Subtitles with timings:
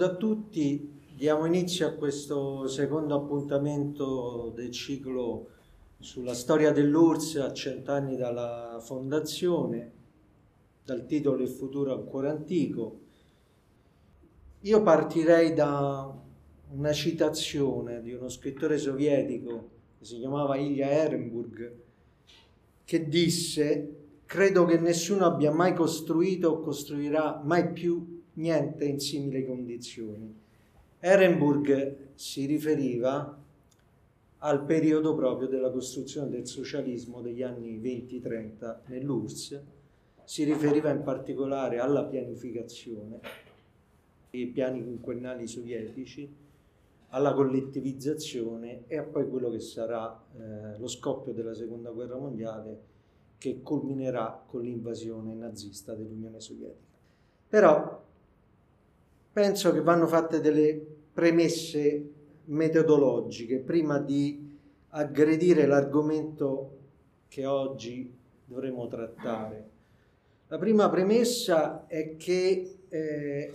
[0.00, 5.48] Saluto a tutti, diamo inizio a questo secondo appuntamento del ciclo
[5.98, 9.92] sulla storia dell'URSS a cent'anni dalla fondazione,
[10.86, 13.00] dal titolo Il futuro ancora antico.
[14.60, 16.18] Io partirei da
[16.70, 21.74] una citazione di uno scrittore sovietico che si chiamava Ilya Ehrenburg,
[22.86, 29.44] che disse, credo che nessuno abbia mai costruito o costruirà mai più niente in simili
[29.44, 30.34] condizioni.
[31.00, 33.38] Ehrenburg si riferiva
[34.42, 39.62] al periodo proprio della costruzione del socialismo degli anni 20-30 nell'URSS,
[40.24, 43.20] si riferiva in particolare alla pianificazione,
[44.30, 46.32] i piani quinquennali sovietici,
[47.08, 52.88] alla collettivizzazione e a poi quello che sarà eh, lo scoppio della seconda guerra mondiale
[53.38, 56.96] che culminerà con l'invasione nazista dell'Unione Sovietica.
[57.48, 58.02] Però
[59.40, 60.78] penso che vanno fatte delle
[61.14, 62.10] premesse
[62.44, 64.54] metodologiche prima di
[64.90, 66.76] aggredire l'argomento
[67.26, 69.70] che oggi dovremo trattare.
[70.48, 73.52] La prima premessa è che eh,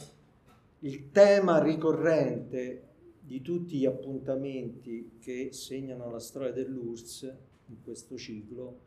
[0.79, 2.81] il tema ricorrente
[3.19, 7.33] di tutti gli appuntamenti che segnano la storia dell'URSS
[7.67, 8.79] in questo ciclo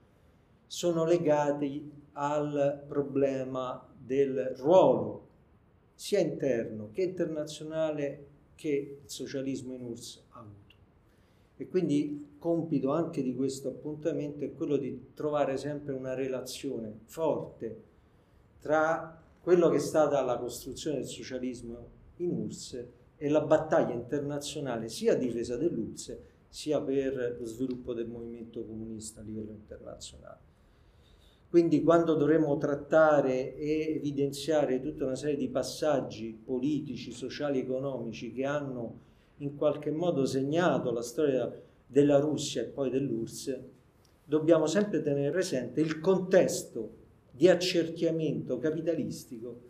[0.66, 5.26] sono legati al problema del ruolo
[5.98, 10.76] sia interno che internazionale che il socialismo in URSS ha avuto.
[11.56, 17.82] E quindi compito anche di questo appuntamento è quello di trovare sempre una relazione forte
[18.60, 22.84] tra quello che è stata la costruzione del socialismo in URSS
[23.16, 26.16] e la battaglia internazionale sia a difesa dell'URSS
[26.48, 30.47] sia per lo sviluppo del movimento comunista a livello internazionale.
[31.50, 38.44] Quindi quando dovremo trattare e evidenziare tutta una serie di passaggi politici, sociali, economici che
[38.44, 38.98] hanno
[39.38, 41.50] in qualche modo segnato la storia
[41.86, 43.60] della Russia e poi dell'URSS,
[44.24, 46.96] dobbiamo sempre tenere presente il contesto
[47.30, 49.60] di accerchiamento capitalistico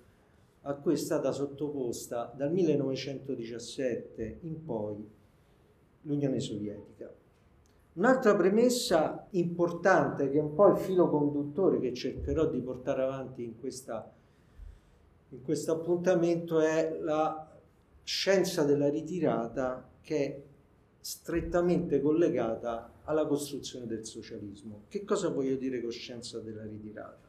[0.63, 5.09] a cui è stata sottoposta dal 1917 in poi
[6.03, 7.18] l'Unione Sovietica.
[7.99, 13.43] Un'altra premessa importante, che è un po' il filo conduttore che cercherò di portare avanti
[13.43, 14.09] in, questa,
[15.31, 17.59] in questo appuntamento, è la
[18.05, 20.43] scienza della ritirata che è
[21.01, 24.83] strettamente collegata alla costruzione del socialismo.
[24.87, 27.29] Che cosa voglio dire con scienza della ritirata?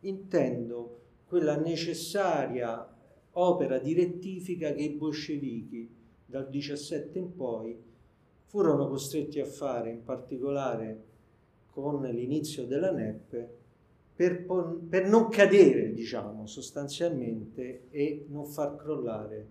[0.00, 2.84] Intendo quella necessaria
[3.30, 5.88] opera di rettifica che i bolscevichi
[6.26, 7.89] dal 17 in poi
[8.50, 11.04] furono costretti a fare, in particolare
[11.70, 13.48] con l'inizio della NEP,
[14.12, 14.44] per,
[14.88, 19.46] per non cadere, diciamo, sostanzialmente e non far crollare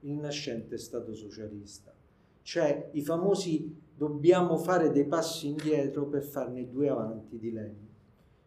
[0.00, 1.94] il nascente Stato socialista.
[2.42, 7.88] Cioè i famosi dobbiamo fare dei passi indietro per farne due avanti di legno.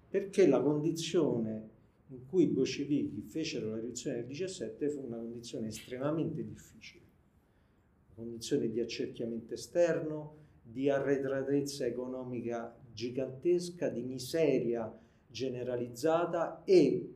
[0.10, 1.70] Perché la condizione
[2.08, 7.03] in cui i bolscevichi fecero la rivoluzione del 17 fu una condizione estremamente difficile
[8.16, 14.92] condizioni di accerchiamento esterno, di arretratezza economica gigantesca, di miseria
[15.28, 17.16] generalizzata e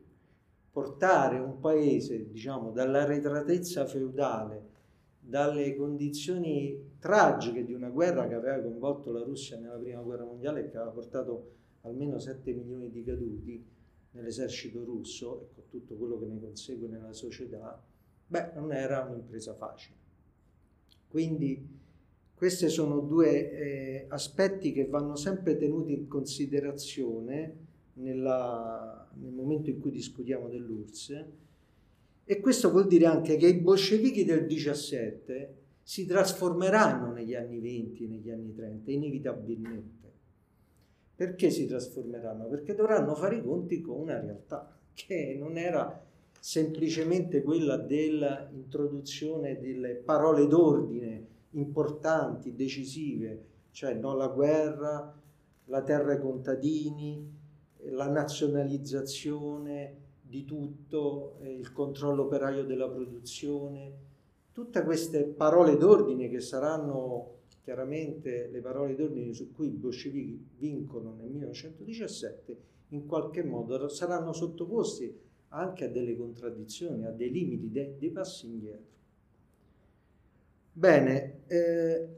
[0.70, 4.76] portare un paese, diciamo, dall'arretratezza feudale,
[5.18, 10.60] dalle condizioni tragiche di una guerra che aveva coinvolto la Russia nella prima guerra mondiale
[10.60, 13.64] e che aveva portato almeno 7 milioni di caduti
[14.12, 17.82] nell'esercito russo e con tutto quello che ne consegue nella società,
[18.26, 19.97] beh, non era un'impresa facile.
[21.08, 21.76] Quindi
[22.34, 29.80] questi sono due eh, aspetti che vanno sempre tenuti in considerazione nella, nel momento in
[29.80, 31.24] cui discutiamo dell'URSS
[32.24, 38.06] e questo vuol dire anche che i bolscevichi del 17 si trasformeranno negli anni 20,
[38.06, 40.12] negli anni 30, inevitabilmente.
[41.16, 42.46] Perché si trasformeranno?
[42.48, 46.06] Perché dovranno fare i conti con una realtà che non era
[46.48, 55.14] semplicemente quella dell'introduzione delle parole d'ordine importanti, decisive, cioè no alla guerra,
[55.66, 57.30] la terra ai contadini,
[57.90, 63.92] la nazionalizzazione di tutto, eh, il controllo operaio della produzione,
[64.50, 71.12] tutte queste parole d'ordine che saranno chiaramente le parole d'ordine su cui i bolscevichi vincono
[71.12, 72.56] nel 1917,
[72.92, 78.46] in qualche modo saranno sottoposti anche a delle contraddizioni, a dei limiti, dei, dei passi
[78.46, 78.96] indietro.
[80.72, 82.08] Bene, eh,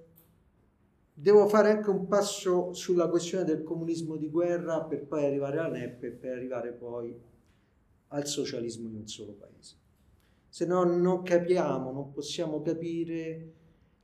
[1.13, 5.69] devo fare anche un passo sulla questione del comunismo di guerra per poi arrivare alla
[5.69, 7.19] NEP e per arrivare poi
[8.09, 9.77] al socialismo in un solo paese.
[10.49, 13.53] se no non capiamo, non possiamo capire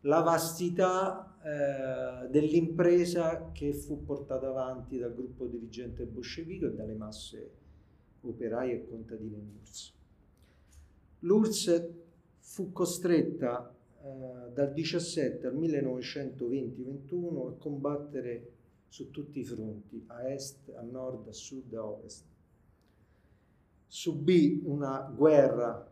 [0.02, 7.50] la vastità eh, dell'impresa che fu portata avanti dal gruppo dirigente bolscevico e dalle masse
[8.28, 9.94] operaie e contadine in URSS.
[11.20, 11.90] L'URSS
[12.38, 18.50] fu costretta eh, dal 17 al 1920-21 a combattere
[18.88, 22.25] su tutti i fronti, a est, a nord, a sud, a ovest.
[23.87, 25.90] Subì una guerra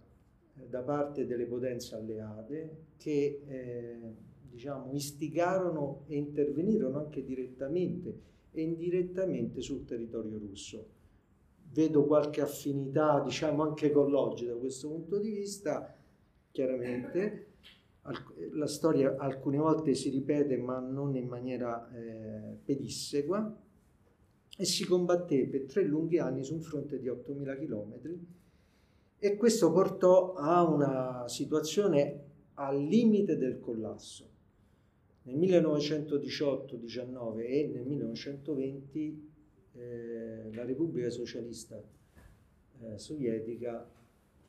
[0.56, 4.14] eh, da parte delle potenze alleate che eh,
[4.50, 10.93] diciamo, istigarono e intervenirono anche direttamente e indirettamente sul territorio russo.
[11.74, 15.92] Vedo qualche affinità, diciamo, anche con l'oggi da questo punto di vista,
[16.52, 17.48] chiaramente.
[18.52, 23.56] La storia alcune volte si ripete, ma non in maniera eh, pedissequa,
[24.56, 28.18] e si combatté per tre lunghi anni su un fronte di 8.000 km
[29.18, 32.20] e questo portò a una situazione
[32.54, 34.30] al limite del collasso.
[35.22, 39.32] Nel 1918-19 e nel 1920
[39.76, 41.80] eh, la Repubblica Socialista
[42.80, 43.88] eh, Sovietica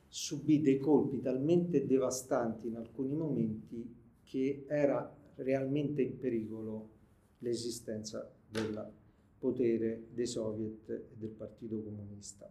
[0.08, 6.90] subì dei colpi talmente devastanti in alcuni momenti che era realmente in pericolo
[7.38, 8.92] l'esistenza del
[9.38, 12.50] potere dei soviet e del Partito Comunista.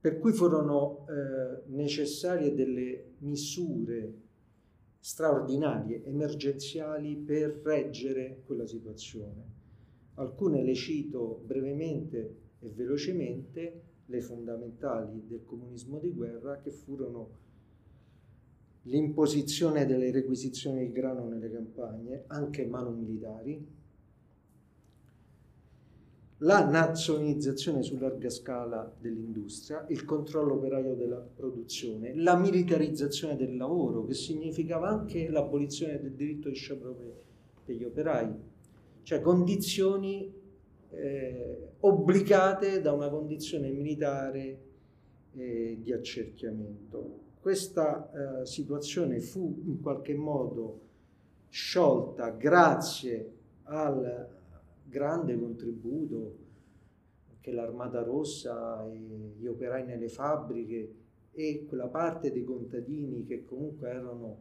[0.00, 4.14] Per cui furono eh, necessarie delle misure
[4.98, 9.58] straordinarie, emergenziali per reggere quella situazione.
[10.20, 17.38] Alcune le cito brevemente e velocemente, le fondamentali del comunismo di guerra, che furono
[18.82, 23.66] l'imposizione delle requisizioni di grano nelle campagne, anche mano militari,
[26.42, 34.04] la nazionalizzazione su larga scala dell'industria, il controllo operaio della produzione, la militarizzazione del lavoro,
[34.04, 37.22] che significava anche l'abolizione del diritto di sciopero
[37.64, 38.49] degli operai,
[39.10, 40.32] cioè condizioni
[40.90, 44.60] eh, obbligate da una condizione militare
[45.34, 47.18] eh, di accerchiamento.
[47.40, 50.80] Questa eh, situazione fu in qualche modo
[51.48, 53.32] sciolta grazie
[53.64, 54.28] al
[54.84, 56.36] grande contributo
[57.40, 60.94] che l'Armata Rossa gli operai nelle fabbriche
[61.32, 64.38] e quella parte dei contadini che comunque erano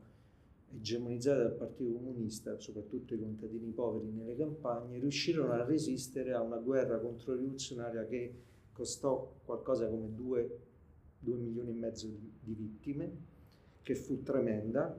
[0.76, 6.58] egemonizzati dal Partito Comunista, soprattutto i contadini poveri nelle campagne, riuscirono a resistere a una
[6.58, 8.34] guerra controrivoluzionaria che
[8.72, 10.60] costò qualcosa come 2,
[11.22, 13.12] milioni e mezzo di, di vittime,
[13.82, 14.98] che fu tremenda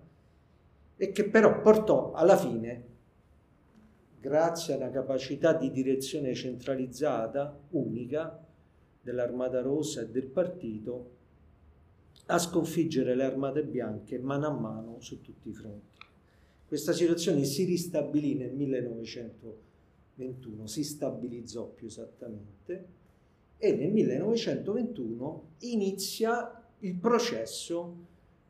[0.97, 2.89] e che però portò alla fine
[4.21, 8.45] grazie a una capacità di direzione centralizzata, unica,
[9.01, 11.19] dell'Armata Rossa e del partito,
[12.31, 15.99] a sconfiggere le armate bianche mano a mano su tutti i fronti.
[16.67, 22.99] Questa situazione si ristabilì nel 1921, si stabilizzò più esattamente,
[23.59, 27.97] e nel 1921 inizia il processo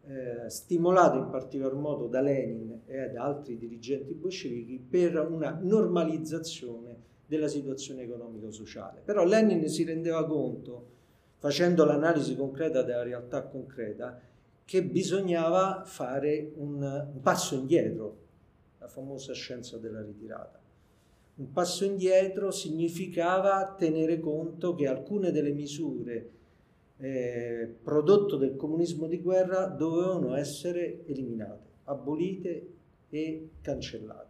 [0.06, 7.08] eh, stimolato in particolar modo da Lenin e da altri dirigenti bolscevichi per una normalizzazione
[7.26, 9.00] della situazione economico-sociale.
[9.04, 10.98] Però Lenin si rendeva conto,
[11.40, 14.20] facendo l'analisi concreta della realtà concreta,
[14.62, 18.18] che bisognava fare un, un passo indietro,
[18.78, 20.60] la famosa scienza della ritirata.
[21.36, 26.30] Un passo indietro significava tenere conto che alcune delle misure
[26.98, 32.72] eh, prodotto del comunismo di guerra dovevano essere eliminate, abolite
[33.08, 34.29] e cancellate.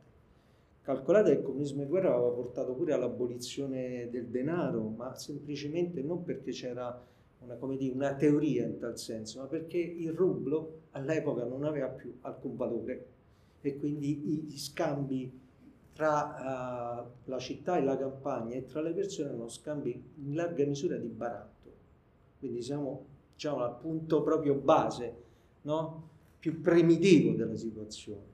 [0.93, 6.25] Calcolate che il comunismo di guerra aveva portato pure all'abolizione del denaro, ma semplicemente non
[6.25, 7.07] perché c'era
[7.41, 12.17] una, dire, una teoria in tal senso, ma perché il rublo all'epoca non aveva più
[12.23, 13.07] alcun valore
[13.61, 15.39] e quindi i scambi
[15.93, 20.65] tra uh, la città e la campagna e tra le persone erano scambi in larga
[20.65, 21.61] misura di baratto
[22.41, 23.05] quindi siamo
[23.35, 25.15] diciamo, al punto proprio base,
[25.63, 26.09] no?
[26.39, 28.30] più primitivo della situazione.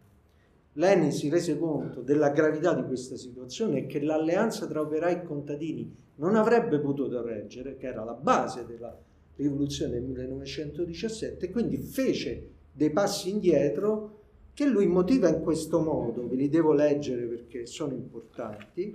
[0.79, 5.23] Lenin si rese conto della gravità di questa situazione e che l'alleanza tra operai e
[5.23, 8.95] contadini non avrebbe potuto reggere, che era la base della
[9.37, 14.21] rivoluzione del 1917, e quindi fece dei passi indietro
[14.53, 18.93] che lui motiva in questo modo, ve li devo leggere perché sono importanti,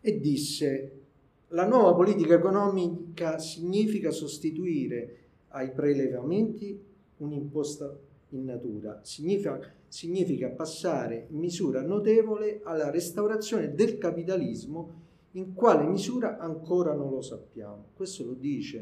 [0.00, 1.00] e disse
[1.48, 5.16] la nuova politica economica significa sostituire
[5.48, 6.80] ai prelevamenti
[7.16, 7.98] un'imposta
[8.30, 14.98] in natura, significa, significa passare in misura notevole alla restaurazione del capitalismo
[15.32, 17.86] in quale misura ancora non lo sappiamo.
[17.94, 18.78] Questo lo dice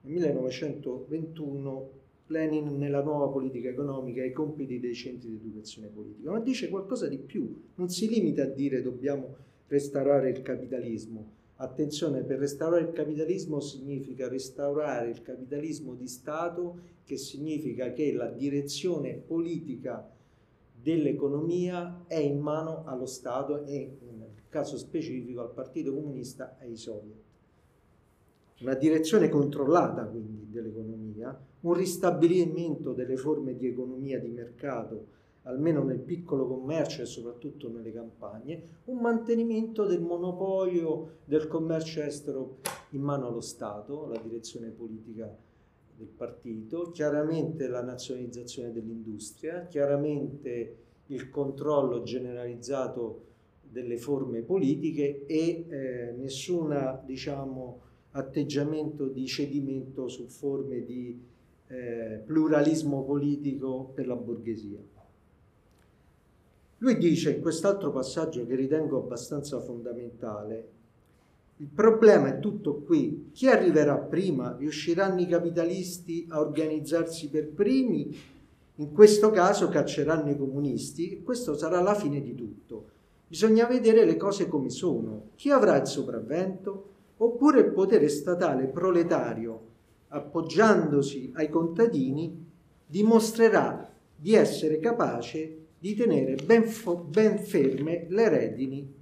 [0.00, 1.90] Nel 1921
[2.26, 7.06] Lenin nella nuova politica economica i compiti dei centri di educazione politica, ma dice qualcosa
[7.06, 9.36] di più, non si limita a dire dobbiamo
[9.68, 11.40] restaurare il capitalismo.
[11.56, 18.26] Attenzione, per restaurare il capitalismo significa restaurare il capitalismo di Stato, che significa che la
[18.26, 20.10] direzione politica
[20.82, 26.76] dell'economia è in mano allo Stato e nel caso specifico al Partito Comunista e ai
[26.76, 27.20] Soviet.
[28.60, 35.06] Una direzione controllata quindi dell'economia, un ristabilimento delle forme di economia di mercato,
[35.44, 42.58] almeno nel piccolo commercio e soprattutto nelle campagne, un mantenimento del monopolio del commercio estero
[42.90, 45.34] in mano allo Stato, la direzione politica
[46.02, 53.26] del partito, chiaramente la nazionalizzazione dell'industria, chiaramente il controllo generalizzato
[53.62, 57.80] delle forme politiche e eh, nessuna diciamo,
[58.12, 61.18] atteggiamento di cedimento su forme di
[61.68, 64.78] eh, pluralismo politico per la borghesia.
[66.78, 70.80] Lui dice in quest'altro passaggio che ritengo abbastanza fondamentale,
[71.62, 73.30] il problema è tutto qui.
[73.32, 74.56] Chi arriverà prima?
[74.58, 78.12] Riusciranno i capitalisti a organizzarsi per primi?
[78.76, 82.86] In questo caso cacceranno i comunisti e questo sarà la fine di tutto.
[83.28, 85.28] Bisogna vedere le cose come sono.
[85.36, 86.88] Chi avrà il sopravvento?
[87.18, 89.60] Oppure il potere statale proletario,
[90.08, 92.44] appoggiandosi ai contadini,
[92.84, 96.64] dimostrerà di essere capace di tenere ben,
[97.08, 99.00] ben ferme le redini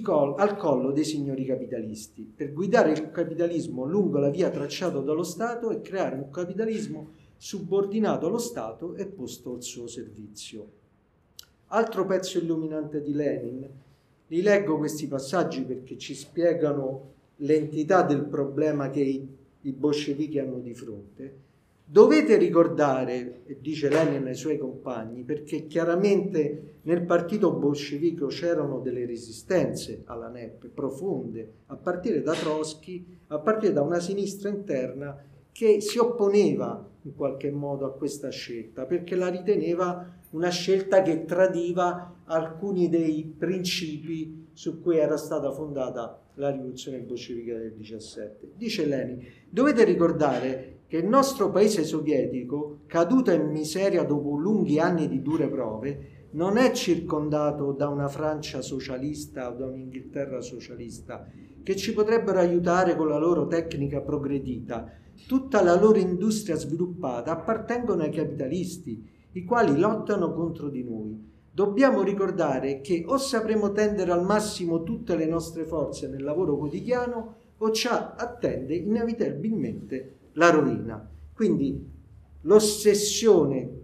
[0.00, 5.22] col- al collo dei signori capitalisti, per guidare il capitalismo lungo la via tracciata dallo
[5.22, 10.66] Stato e creare un capitalismo subordinato allo Stato e posto al suo servizio.
[11.68, 13.68] Altro pezzo illuminante di Lenin,
[14.28, 19.28] li leggo questi passaggi perché ci spiegano l'entità del problema che i,
[19.62, 21.43] i bolscevichi hanno di fronte.
[21.86, 30.02] Dovete ricordare, dice Lenin ai suoi compagni, perché chiaramente nel partito bolscevico c'erano delle resistenze
[30.06, 35.14] alla NEP profonde, a partire da Trotsky, a partire da una sinistra interna
[35.52, 41.26] che si opponeva in qualche modo a questa scelta, perché la riteneva una scelta che
[41.26, 48.52] tradiva alcuni dei principi su cui era stata fondata la rivoluzione bolscevica del 17.
[48.56, 55.08] Dice Lenin, dovete ricordare che il nostro paese sovietico, caduto in miseria dopo lunghi anni
[55.08, 61.28] di dure prove, non è circondato da una Francia socialista o da un'Inghilterra socialista
[61.62, 64.92] che ci potrebbero aiutare con la loro tecnica progredita.
[65.26, 71.32] Tutta la loro industria sviluppata appartengono ai capitalisti, i quali lottano contro di noi.
[71.50, 77.36] Dobbiamo ricordare che o sapremo tendere al massimo tutte le nostre forze nel lavoro quotidiano
[77.58, 81.10] o ci attende inevitabilmente la rovina.
[81.34, 81.90] Quindi
[82.42, 83.82] l'ossessione,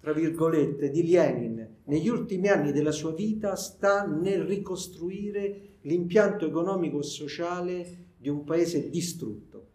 [0.00, 7.00] tra virgolette, di Lenin negli ultimi anni della sua vita sta nel ricostruire l'impianto economico
[7.00, 9.66] e sociale di un paese distrutto.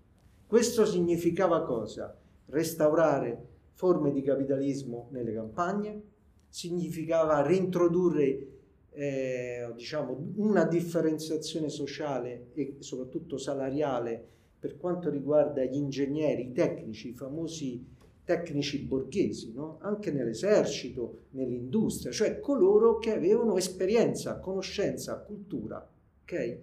[0.47, 2.17] Questo significava cosa?
[2.47, 6.01] Restaurare forme di capitalismo nelle campagne,
[6.49, 8.47] significava reintrodurre
[8.91, 14.27] eh, diciamo, una differenziazione sociale e soprattutto salariale
[14.59, 19.77] per quanto riguarda gli ingegneri, i tecnici, i famosi tecnici borghesi, no?
[19.81, 25.87] anche nell'esercito, nell'industria, cioè coloro che avevano esperienza, conoscenza, cultura.
[26.23, 26.61] Okay?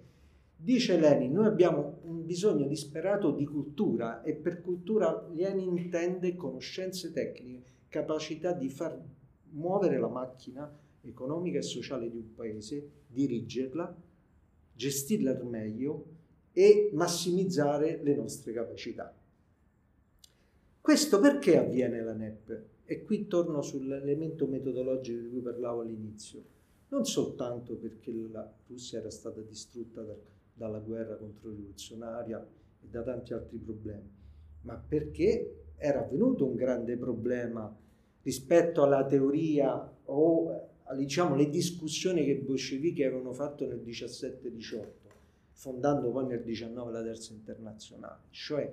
[0.55, 7.11] Dice Lenin, noi abbiamo un bisogno disperato di cultura e per cultura Lenin intende conoscenze
[7.13, 8.97] tecniche, capacità di far
[9.51, 10.71] muovere la macchina
[11.03, 13.95] economica e sociale di un paese, dirigerla,
[14.73, 16.16] gestirla al meglio
[16.59, 19.15] e massimizzare le nostre capacità.
[20.81, 22.63] Questo perché avviene la NEP?
[22.87, 26.43] E qui torno sull'elemento metodologico di cui parlavo all'inizio.
[26.89, 30.15] Non soltanto perché la Russia era stata distrutta da,
[30.55, 32.43] dalla guerra controrivoluzionaria
[32.81, 34.11] e da tanti altri problemi,
[34.63, 37.71] ma perché era avvenuto un grande problema
[38.23, 45.06] rispetto alla teoria o diciamo le discussioni che i bolscevichi avevano fatto nel 17-18
[45.57, 48.71] fondando poi nel 19 la terza internazionale, cioè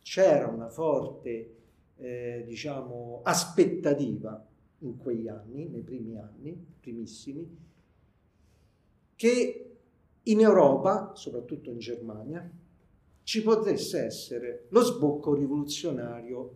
[0.00, 1.54] c'era una forte
[1.96, 4.46] eh, diciamo, aspettativa
[4.78, 7.58] in quegli anni, nei primi anni, primissimi,
[9.16, 9.74] che
[10.22, 12.48] in Europa, soprattutto in Germania,
[13.24, 16.54] ci potesse essere lo sbocco rivoluzionario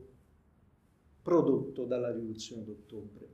[1.20, 3.28] prodotto dalla rivoluzione d'ottobre.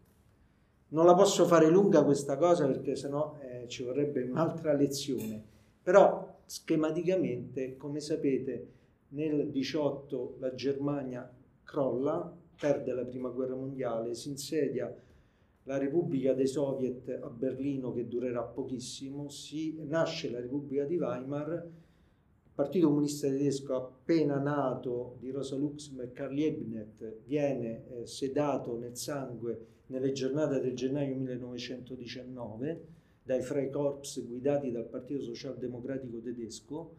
[0.88, 5.40] Non la posso fare lunga questa cosa perché sennò eh, ci vorrebbe un'altra lezione,
[5.82, 8.66] però schematicamente, come sapete,
[9.10, 14.92] nel 18 la Germania crolla, perde la prima guerra mondiale, si insedia
[15.62, 21.52] la Repubblica dei Soviet a Berlino che durerà pochissimo, si, nasce la Repubblica di Weimar,
[21.52, 28.76] il Partito Comunista Tedesco appena nato di Rosa Luxemburg e Karl Liebknecht viene eh, sedato
[28.76, 32.98] nel sangue nelle giornate del gennaio 1919
[33.30, 36.96] dai Freikorps guidati dal Partito Socialdemocratico Tedesco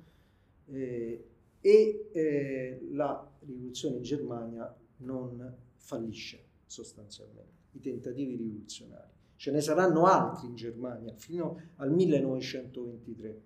[0.67, 1.25] eh,
[1.59, 9.09] e eh, la rivoluzione in Germania non fallisce sostanzialmente, i tentativi rivoluzionari.
[9.35, 13.41] Ce ne saranno altri in Germania fino al 1923.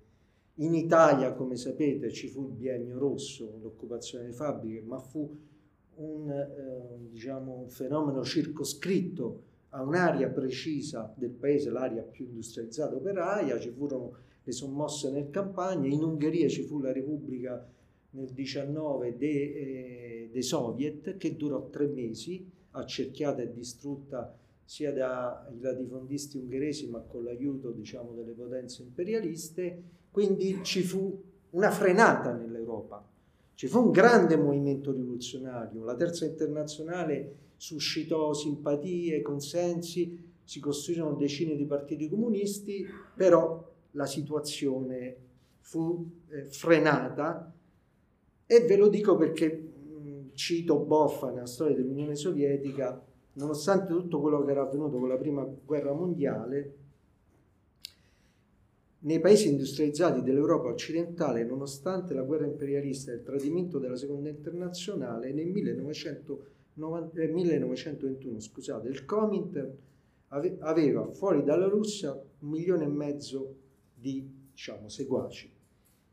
[0.58, 5.36] In Italia, come sapete, ci fu il biennio rosso, l'occupazione delle fabbriche, ma fu
[5.96, 13.60] un, eh, diciamo, un fenomeno circoscritto a un'area precisa del paese, l'area più industrializzata operaia,
[13.60, 17.68] ci furono le sommosse nel campagna, in Ungheria ci fu la Repubblica
[18.12, 25.60] nel 19 dei, eh, dei soviet che durò tre mesi, accerchiata e distrutta sia dai
[25.60, 33.06] latifondisti ungheresi ma con l'aiuto diciamo, delle potenze imperialiste, quindi ci fu una frenata nell'Europa,
[33.56, 41.56] ci fu un grande movimento rivoluzionario, la terza internazionale suscitò simpatie, consensi, si costruirono decine
[41.56, 42.86] di partiti comunisti,
[43.16, 45.16] però la situazione
[45.60, 47.52] fu eh, frenata.
[48.46, 54.44] E ve lo dico perché mh, cito Boffa nella storia dell'Unione Sovietica, nonostante tutto quello
[54.46, 56.76] che era avvenuto con la prima guerra mondiale,
[59.00, 65.32] nei paesi industrializzati dell'Europa occidentale, nonostante la guerra imperialista e il tradimento della seconda internazionale,
[65.32, 66.46] nel 1900
[66.76, 69.74] 1921 scusate, il Comintern
[70.30, 73.56] ave, aveva fuori dalla Russia un milione e mezzo
[73.94, 75.52] di diciamo, seguaci.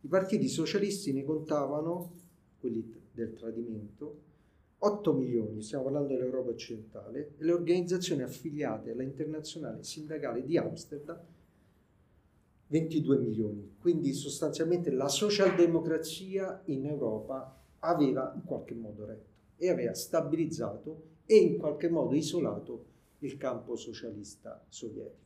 [0.00, 2.12] I partiti socialisti ne contavano,
[2.58, 4.30] quelli del tradimento,
[4.78, 11.20] 8 milioni, stiamo parlando dell'Europa occidentale, e le organizzazioni affiliate alla internazionale sindacale di Amsterdam
[12.66, 13.76] 22 milioni.
[13.80, 19.31] Quindi sostanzialmente la socialdemocrazia in Europa aveva in qualche modo retto
[19.62, 22.84] e aveva stabilizzato e in qualche modo isolato
[23.20, 25.20] il campo socialista sovietico.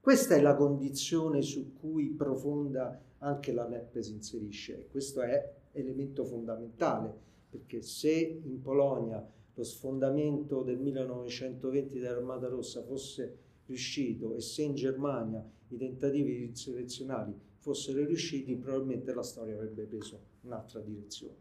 [0.00, 5.52] Questa è la condizione su cui profonda anche la NEP si inserisce e questo è
[5.70, 7.14] elemento fondamentale
[7.48, 14.74] perché se in Polonia lo sfondamento del 1920 dell'Armata Rossa fosse riuscito e se in
[14.74, 21.36] Germania i tentativi insurrezionali fossero riusciti probabilmente la storia avrebbe preso un'altra direzione.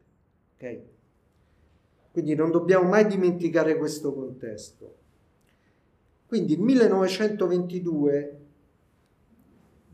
[0.54, 0.84] Okay?
[2.16, 4.96] Quindi non dobbiamo mai dimenticare questo contesto.
[6.26, 8.40] Quindi il 1922,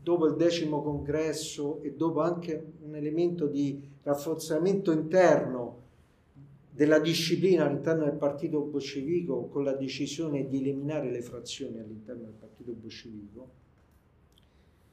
[0.00, 5.80] dopo il decimo congresso e dopo anche un elemento di rafforzamento interno
[6.70, 12.34] della disciplina all'interno del partito bolscevico con la decisione di eliminare le frazioni all'interno del
[12.38, 13.50] partito bolscevico,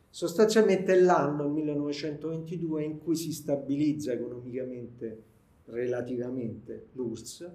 [0.10, 5.29] sostanzialmente è l'anno, il 1922, in cui si stabilizza economicamente
[5.70, 7.52] relativamente l'URSS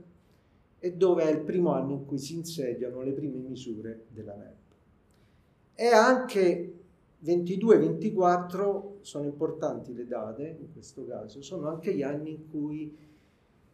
[0.78, 4.56] e dove è il primo anno in cui si insediano le prime misure della NEP.
[5.74, 6.74] E anche
[7.24, 12.96] 22-24 sono importanti le date in questo caso, sono anche gli anni in cui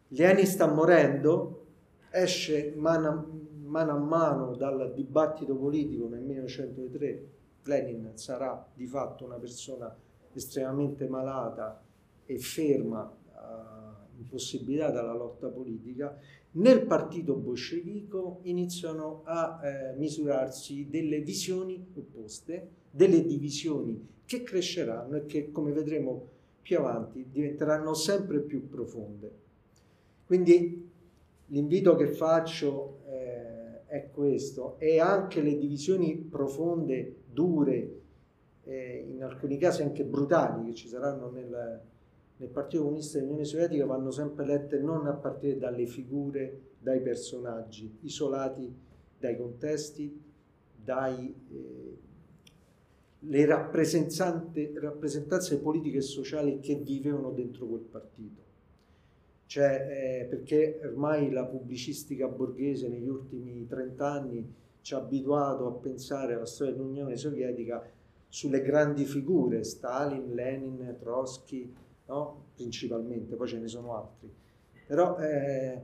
[0.09, 1.66] Lenin sta morendo,
[2.11, 7.29] esce mano, mano a mano dal dibattito politico nel 1903,
[7.64, 9.94] Lenin sarà di fatto una persona
[10.33, 11.83] estremamente malata
[12.24, 13.18] e ferma
[14.20, 16.16] impossibilitata dalla lotta politica,
[16.52, 25.26] nel partito bolscevico iniziano a eh, misurarsi delle visioni opposte, delle divisioni che cresceranno e
[25.26, 26.28] che, come vedremo
[26.61, 29.33] più avanti, diventeranno sempre più profonde.
[30.26, 30.88] Quindi
[31.46, 38.00] l'invito che faccio eh, è questo, e anche le divisioni profonde, dure,
[38.64, 41.80] eh, in alcuni casi anche brutali, che ci saranno nel,
[42.40, 47.98] nel Partito Comunista dell'Unione Sovietica vanno sempre lette non a partire dalle figure, dai personaggi,
[48.00, 48.74] isolati
[49.18, 50.18] dai contesti,
[50.83, 51.35] dalle
[53.20, 58.48] eh, rappresentanze politiche e sociali che vivevano dentro quel partito.
[59.44, 64.50] Cioè, eh, perché ormai la pubblicistica borghese negli ultimi 30 anni
[64.81, 67.87] ci ha abituato a pensare alla storia dell'Unione Sovietica
[68.29, 71.70] sulle grandi figure, Stalin, Lenin, Trotsky,
[72.11, 72.46] no?
[72.55, 74.33] principalmente, poi ce ne sono altri.
[74.87, 75.83] Però è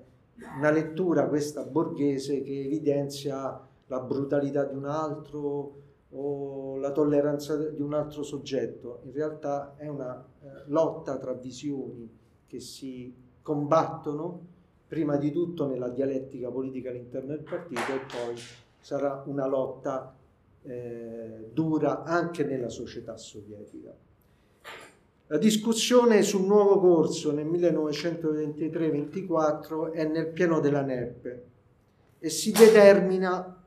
[0.59, 7.81] una lettura questa borghese che evidenzia la brutalità di un altro o la tolleranza di
[7.81, 9.01] un altro soggetto.
[9.05, 12.11] In realtà è una eh, lotta tra visioni
[12.47, 14.55] che si combattono
[14.87, 18.37] prima di tutto nella dialettica politica all'interno del partito e poi
[18.81, 20.17] sarà una lotta
[20.62, 23.95] eh, dura anche nella società sovietica.
[25.29, 31.39] La discussione sul nuovo corso nel 1923-24 è nel pieno della NEP
[32.21, 33.61] e si determina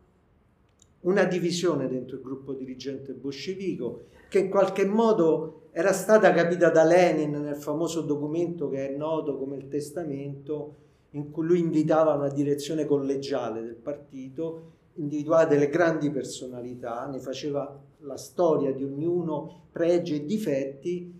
[1.01, 6.85] una divisione dentro il gruppo dirigente bolscevico che in qualche modo era stata capita da
[6.85, 10.75] Lenin nel famoso documento che è noto come il testamento
[11.11, 17.77] in cui lui invitava una direzione collegiale del partito, individuava delle grandi personalità, ne faceva
[17.99, 21.18] la storia di ognuno, pregi e difetti,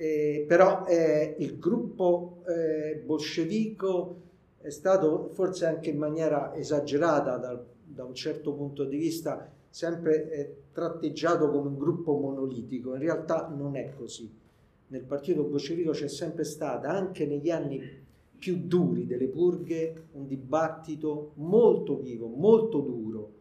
[0.00, 4.22] eh, però eh, il gruppo eh, bolscevico
[4.56, 10.30] è stato forse anche in maniera esagerata dal, da un certo punto di vista sempre
[10.30, 14.32] eh, tratteggiato come un gruppo monolitico, in realtà non è così.
[14.86, 17.82] Nel partito bolscevico c'è sempre stata, anche negli anni
[18.38, 23.32] più duri delle purghe, un dibattito molto vivo, molto duro,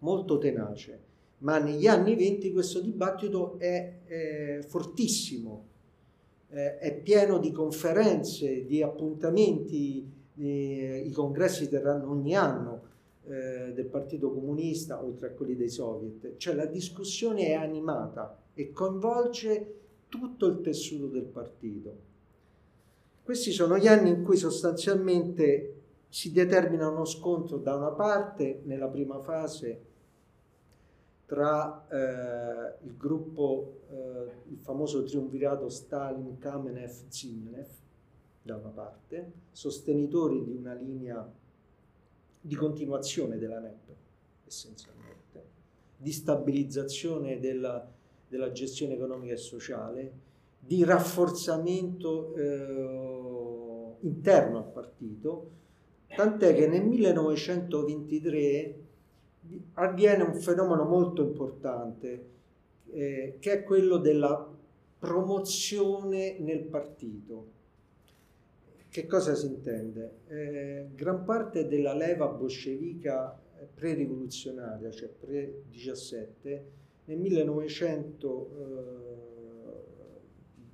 [0.00, 1.00] molto tenace,
[1.38, 5.76] ma negli anni venti questo dibattito è, è fortissimo,
[6.48, 12.82] è, è pieno di conferenze, di appuntamenti, eh, i congressi terranno ogni anno
[13.24, 18.72] eh, del Partito Comunista, oltre a quelli dei Soviet, cioè la discussione è animata e
[18.72, 19.74] coinvolge
[20.08, 22.06] tutto il tessuto del partito.
[23.22, 25.74] Questi sono gli anni in cui sostanzialmente
[26.08, 29.87] si determina uno scontro da una parte nella prima fase
[31.28, 37.68] tra eh, il gruppo, eh, il famoso triumvirato Stalin, Kamenev, Zimnev,
[38.40, 41.30] da una parte, sostenitori di una linea
[42.40, 43.94] di continuazione della NEP,
[44.46, 45.44] essenzialmente,
[45.98, 47.86] di stabilizzazione della,
[48.26, 50.12] della gestione economica e sociale,
[50.58, 55.50] di rafforzamento eh, interno al partito,
[56.06, 58.86] tant'è che nel 1923
[59.74, 62.26] avviene un fenomeno molto importante,
[62.90, 64.48] eh, che è quello della
[64.98, 67.56] promozione nel partito.
[68.88, 70.12] Che cosa si intende?
[70.26, 73.38] Eh, gran parte della leva bolscevica
[73.74, 76.60] pre-rivoluzionaria, cioè pre-17,
[77.04, 78.96] nel 1900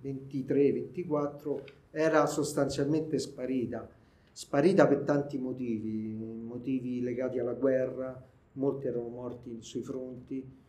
[0.05, 3.89] 23-24 era sostanzialmente sparita,
[4.31, 8.23] sparita per tanti motivi, motivi legati alla guerra,
[8.55, 10.63] molti erano morti sui fronti,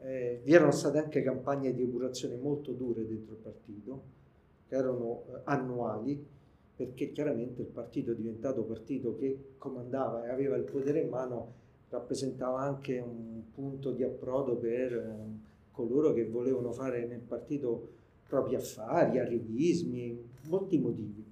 [0.00, 4.02] eh, vi erano state anche campagne di epurazione molto dure dentro il partito,
[4.68, 6.26] che erano eh, annuali,
[6.74, 12.60] perché chiaramente il partito diventato partito che comandava e aveva il potere in mano, rappresentava
[12.60, 19.18] anche un punto di approdo per eh, coloro che volevano fare nel partito propri affari,
[19.18, 21.24] arrivismi, molti motivi.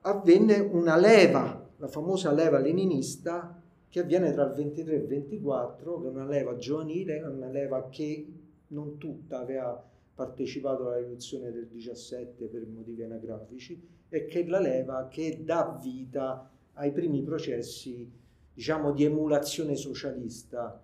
[0.00, 3.55] Avvenne una leva, la famosa leva leninista,
[3.96, 7.88] che avviene tra il 23 e il 24, che è una leva giovanile, una leva
[7.88, 8.26] che
[8.66, 9.82] non tutta aveva
[10.14, 13.80] partecipato alla rivoluzione del 17 per motivi anagrafici,
[14.10, 18.06] e che è la leva che dà vita ai primi processi,
[18.52, 20.78] diciamo, di emulazione socialista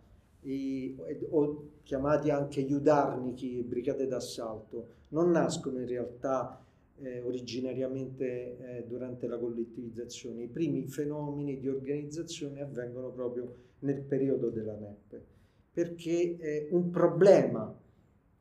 [0.45, 0.97] i,
[1.29, 6.62] o chiamati anche Yudarniki, brigate d'assalto, non nascono in realtà
[7.03, 10.43] eh, originariamente eh, durante la collettivizzazione.
[10.43, 15.21] I primi fenomeni di organizzazione avvengono proprio nel periodo della NEP,
[15.73, 17.77] perché eh, un problema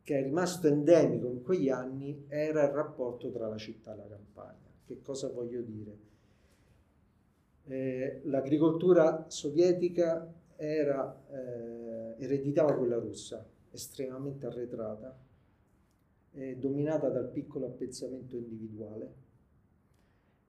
[0.04, 4.08] che è rimasto endemico in quegli anni era il rapporto tra la città e la
[4.08, 4.70] campagna.
[4.86, 6.10] Che cosa voglio dire?
[7.66, 15.18] Eh, l'agricoltura sovietica era, eh, ereditava quella russa, estremamente arretrata,
[16.34, 19.14] eh, dominata dal piccolo appezzamento individuale,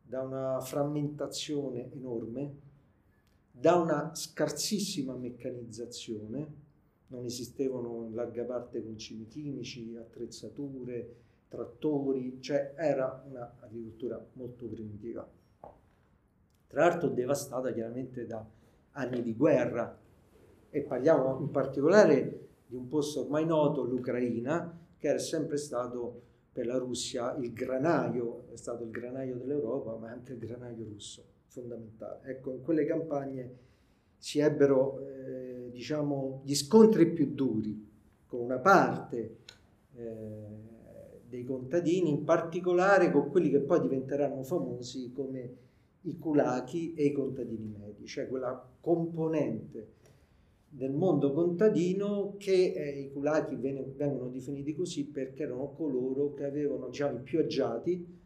[0.02, 2.70] da una frammentazione enorme,
[3.50, 6.60] da una scarsissima meccanizzazione,
[7.08, 11.16] non esistevano in larga parte concimi chimici, attrezzature,
[11.48, 15.28] trattori, cioè era un'agricoltura molto primitiva.
[16.66, 18.44] Tra l'altro devastata chiaramente da
[18.92, 19.98] anni di guerra,
[20.70, 26.64] e parliamo in particolare di un posto ormai noto, l'Ucraina, che era sempre stato per
[26.64, 32.20] la Russia il granaio, è stato il granaio dell'Europa, ma anche il granaio russo, fondamentale.
[32.30, 33.56] Ecco, in quelle campagne
[34.16, 37.84] si ebbero, eh, diciamo, gli scontri più duri
[38.26, 39.38] con una parte
[39.96, 40.06] eh,
[41.26, 45.56] dei contadini, in particolare con quelli che poi diventeranno famosi come
[46.02, 49.94] i kulaki e i contadini medi, cioè quella componente
[50.74, 56.86] del mondo contadino che eh, i kulaki vengono definiti così perché erano coloro che avevano,
[56.86, 58.20] diciamo, i più agiati,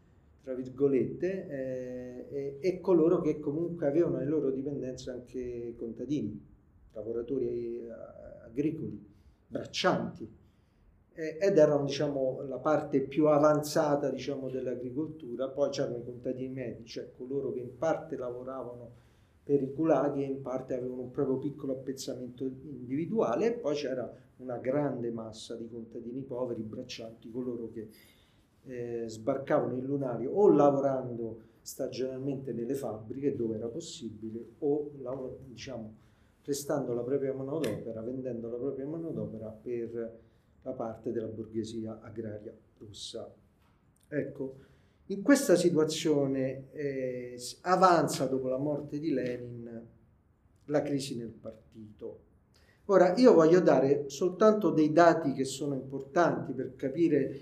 [0.44, 6.40] tra virgolette, eh, e, e, coloro che comunque avevano le loro dipendenze anche contadini,
[6.92, 7.90] lavoratori eh,
[8.44, 9.04] agricoli,
[9.48, 10.30] braccianti,
[11.14, 16.84] eh, ed erano diciamo, la parte più avanzata diciamo, dell'agricoltura, poi c'erano i contadini medi,
[16.86, 19.04] cioè coloro che in parte lavoravano
[19.46, 24.12] per i culaghi e in parte avevano un proprio piccolo appezzamento individuale e poi c'era
[24.38, 27.88] una grande massa di contadini poveri, braccianti, coloro che
[28.64, 34.90] eh, sbarcavano in lunario o lavorando stagionalmente nelle fabbriche dove era possibile o
[35.46, 35.94] diciamo,
[36.42, 40.18] prestando la propria manodopera, vendendo la propria manodopera per
[40.62, 43.32] la parte della borghesia agraria russa.
[44.08, 44.54] Ecco,
[45.06, 49.86] in questa situazione eh, avanza dopo la morte di Lenin
[50.64, 52.24] la crisi nel partito.
[52.86, 57.40] Ora, io voglio dare soltanto dei dati che sono importanti per capire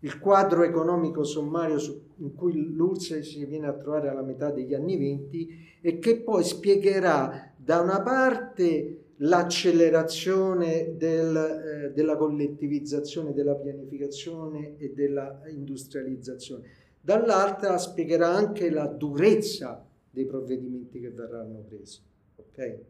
[0.00, 4.74] il quadro economico sommario su, in cui l'URSS si viene a trovare alla metà degli
[4.74, 5.48] anni venti
[5.80, 14.92] e che poi spiegherà da una parte l'accelerazione del, eh, della collettivizzazione, della pianificazione e
[14.94, 16.84] della industrializzazione.
[17.06, 22.00] Dall'altra spiegherà anche la durezza dei provvedimenti che verranno presi.
[22.34, 22.84] Okay?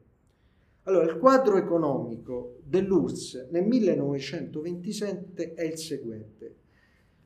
[0.84, 6.54] Allora, il quadro economico dell'URSS nel 1927 è il seguente.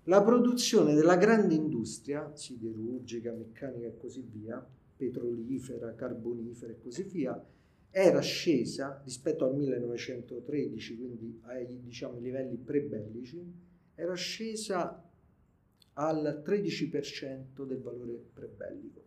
[0.05, 7.41] La produzione della grande industria, siderurgica, meccanica e così via, petrolifera, carbonifera e così via,
[7.89, 15.05] era scesa rispetto al 1913, quindi ai diciamo, livelli pre-bellici, era scesa
[15.95, 19.03] al 13% del valore prebellico.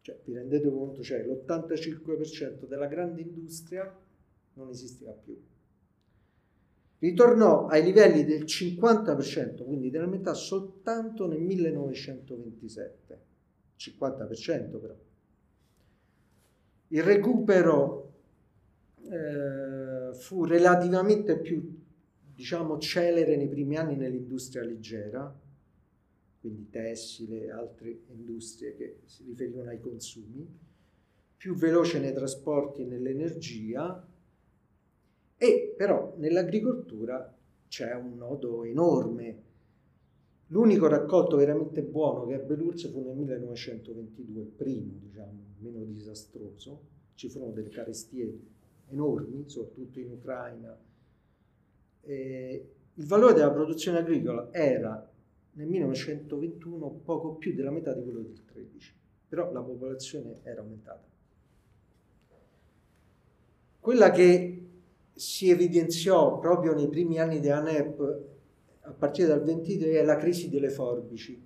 [0.00, 3.90] Cioè, vi rendete conto, cioè l'85% della grande industria
[4.54, 5.36] non esisteva più.
[6.98, 13.18] Ritornò ai livelli del 50%, quindi della metà, soltanto nel 1927.
[13.76, 14.96] 50% però.
[16.88, 18.12] Il recupero
[19.02, 21.82] eh, fu relativamente più,
[22.34, 25.42] diciamo, celere nei primi anni nell'industria leggera,
[26.44, 30.46] quindi tessile e altre industrie che si riferivano ai consumi,
[31.38, 34.06] più veloce nei trasporti e nell'energia,
[35.38, 37.34] e però nell'agricoltura
[37.66, 39.42] c'è un nodo enorme.
[40.48, 46.80] L'unico raccolto veramente buono che ebbe l'URSS fu nel 1922, il primo, diciamo, meno disastroso.
[47.14, 48.38] Ci furono delle carestie
[48.90, 50.78] enormi, soprattutto in Ucraina.
[52.02, 55.10] E il valore della produzione agricola era
[55.54, 58.92] nel 1921 poco più della metà di quello del 13,
[59.28, 61.02] però la popolazione era aumentata.
[63.78, 64.62] Quella che
[65.12, 68.22] si evidenziò proprio nei primi anni di ANEP
[68.80, 71.40] a partire dal 23 è la crisi delle forbici.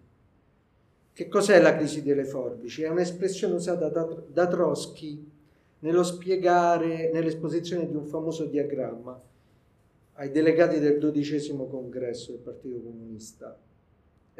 [1.12, 2.83] Che cos'è la crisi delle forbici?
[2.83, 5.31] È un'espressione usata da, da Trotsky
[5.81, 9.21] nello spiegare, nell'esposizione di un famoso diagramma
[10.14, 13.57] ai delegati del dodicesimo congresso del Partito Comunista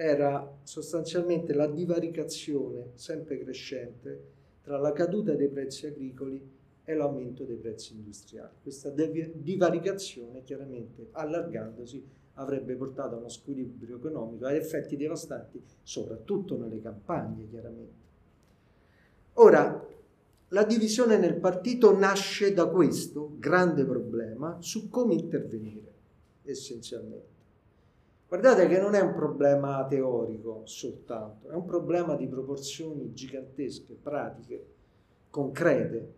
[0.01, 6.41] era sostanzialmente la divaricazione sempre crescente tra la caduta dei prezzi agricoli
[6.85, 8.55] e l'aumento dei prezzi industriali.
[8.63, 16.81] Questa divaricazione chiaramente allargandosi avrebbe portato a uno squilibrio economico e effetti devastanti soprattutto nelle
[16.81, 18.07] campagne chiaramente.
[19.35, 19.85] Ora,
[20.51, 25.93] la divisione nel partito nasce da questo grande problema su come intervenire
[26.45, 27.38] essenzialmente.
[28.29, 34.67] Guardate che non è un problema teorico soltanto, è un problema di proporzioni gigantesche, pratiche,
[35.31, 36.13] concrete,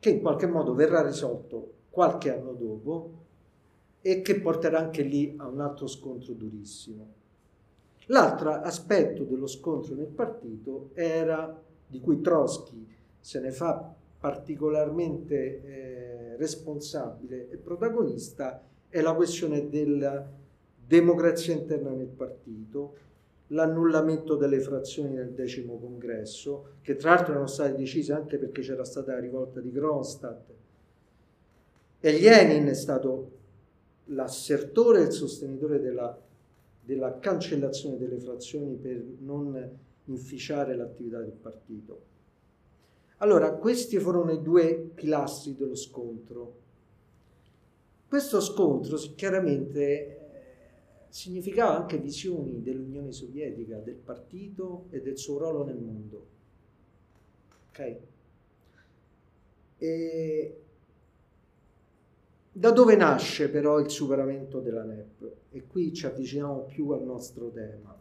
[0.00, 3.12] che in qualche modo verrà risolto qualche anno dopo
[4.00, 7.06] e che porterà anche lì a un altro scontro durissimo.
[8.06, 12.86] L'altro aspetto dello scontro nel partito era, di cui Trotsky
[13.20, 20.37] se ne fa particolarmente eh, responsabile e protagonista, è la questione della
[20.88, 22.96] democrazia interna nel partito,
[23.48, 28.84] l'annullamento delle frazioni nel decimo congresso, che tra l'altro erano state decise anche perché c'era
[28.84, 30.50] stata la rivolta di Kronstadt.
[32.00, 33.36] E Lenin è stato
[34.06, 36.18] l'assertore e il sostenitore della,
[36.82, 42.06] della cancellazione delle frazioni per non inficiare l'attività del partito.
[43.18, 46.66] Allora, questi furono i due pilastri dello scontro.
[48.08, 50.17] Questo scontro chiaramente
[51.08, 56.26] significava anche visioni dell'Unione Sovietica, del partito e del suo ruolo nel mondo.
[57.68, 57.96] Ok?
[59.78, 60.60] E
[62.52, 65.32] da dove nasce però il superamento della NEP?
[65.50, 67.96] E qui ci avviciniamo più al nostro tema.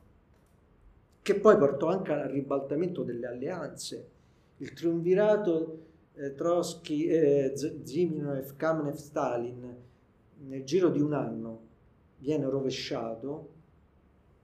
[1.21, 4.09] che poi portò anche al ribaltamento delle alleanze.
[4.57, 9.75] Il triunvirato eh, Trotsky, eh, Ziminoev, Kamenev, Stalin
[10.47, 11.66] nel giro di un anno
[12.17, 13.49] viene rovesciato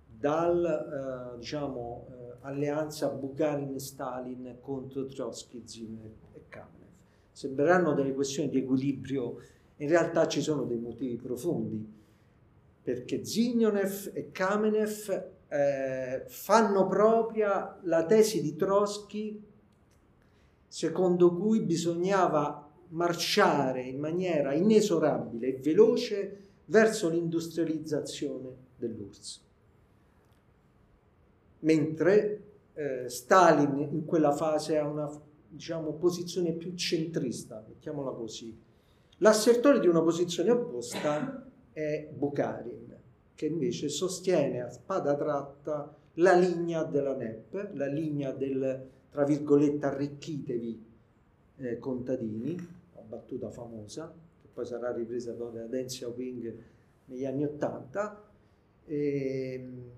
[0.05, 6.89] dal, eh, diciamo, eh, alleanza Bukharin-Stalin contro Trotsky, Ziminoev e Kamenev.
[7.31, 9.37] Sembreranno delle questioni di equilibrio,
[9.77, 11.85] in realtà ci sono dei motivi profondi,
[12.81, 19.43] perché Ziminoev e Kamenev eh, fanno propria la tesi di Trotsky
[20.67, 26.37] secondo cui bisognava marciare in maniera inesorabile e veloce
[26.73, 29.41] verso l'industrializzazione dell'URSS.
[31.59, 35.07] Mentre eh, Stalin in quella fase ha una
[35.47, 38.59] diciamo, posizione più centrista, mettiamola così.
[39.17, 42.97] L'assertore di una posizione opposta è Bukharin,
[43.35, 49.85] che invece sostiene a spada tratta la linea della NEP, la linea del, tra virgolette,
[49.85, 50.85] arricchitevi
[51.57, 52.55] eh, contadini,
[52.95, 54.22] la battuta famosa,
[54.53, 56.57] poi sarà ripresa poi da Deng Xiaoping
[57.05, 58.23] negli anni Ottanta.
[58.85, 59.91] Ehm,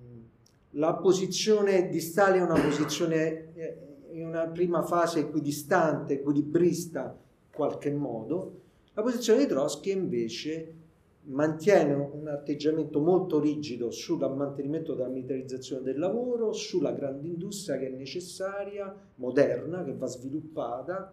[0.71, 3.77] la posizione di Stalin è una posizione eh,
[4.11, 8.61] in una prima fase equidistante, equilibrista in qualche modo.
[8.93, 10.73] La posizione di Trotsky invece
[11.23, 17.87] mantiene un atteggiamento molto rigido sul mantenimento della militarizzazione del lavoro, sulla grande industria che
[17.87, 21.11] è necessaria, moderna, che va sviluppata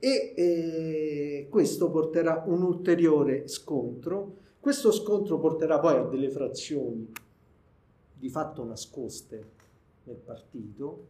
[0.00, 4.38] e eh, questo porterà un ulteriore scontro.
[4.58, 7.12] Questo scontro porterà poi a delle frazioni
[8.14, 9.58] di fatto nascoste
[10.04, 11.06] nel partito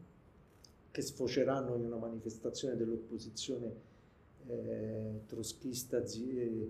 [0.90, 3.72] che sfoceranno in una manifestazione dell'opposizione
[4.46, 6.68] eh, troschista, zi,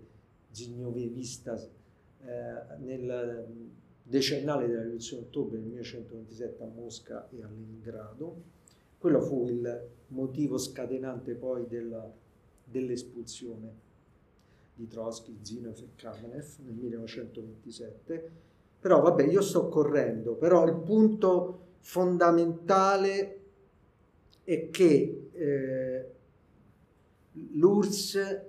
[0.50, 3.46] zignovevista eh, nel
[4.02, 8.58] decennale della rivoluzione d'ottobre del 1927 a Mosca e a Leningrado.
[9.00, 11.64] Quello fu il motivo scatenante poi
[12.64, 13.74] dell'espulsione
[14.74, 18.30] di Trotsky, Zinov e Kamenev nel 1927.
[18.78, 23.40] Però vabbè, io sto correndo, però il punto fondamentale
[24.44, 26.10] è che eh,
[27.54, 28.42] l'URSS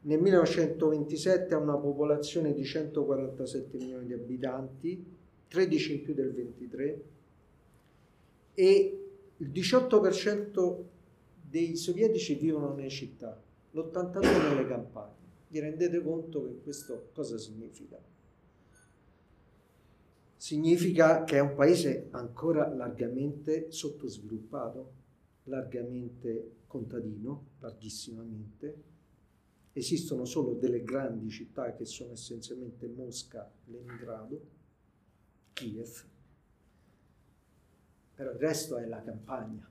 [0.00, 7.02] nel 1927 ha una popolazione di 147 milioni di abitanti, 13 in più del 23,
[8.54, 9.02] e
[9.38, 10.84] il 18%
[11.40, 15.16] dei sovietici vivono nelle città, l'82% nelle campagne.
[15.48, 17.98] Vi rendete conto che questo cosa significa?
[20.36, 24.92] Significa che è un paese ancora largamente sottosviluppato,
[25.44, 28.82] largamente contadino, larghissimamente,
[29.72, 34.40] esistono solo delle grandi città che sono essenzialmente Mosca, Leningrado,
[35.52, 36.04] Kiev,
[38.18, 39.70] però il resto è la campagna.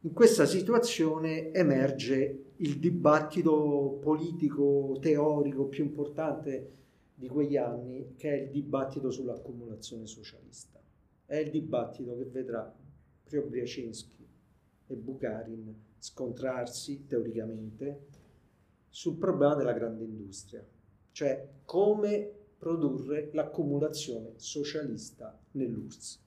[0.00, 6.72] In questa situazione emerge il dibattito politico teorico più importante
[7.14, 10.82] di quegli anni, che è il dibattito sull'accumulazione socialista.
[11.24, 12.74] È il dibattito che vedrà
[13.22, 14.26] Preobryachinsky
[14.88, 18.06] e Bukharin scontrarsi teoricamente
[18.88, 20.66] sul problema della grande industria,
[21.12, 26.24] cioè come produrre l'accumulazione socialista nell'URSS.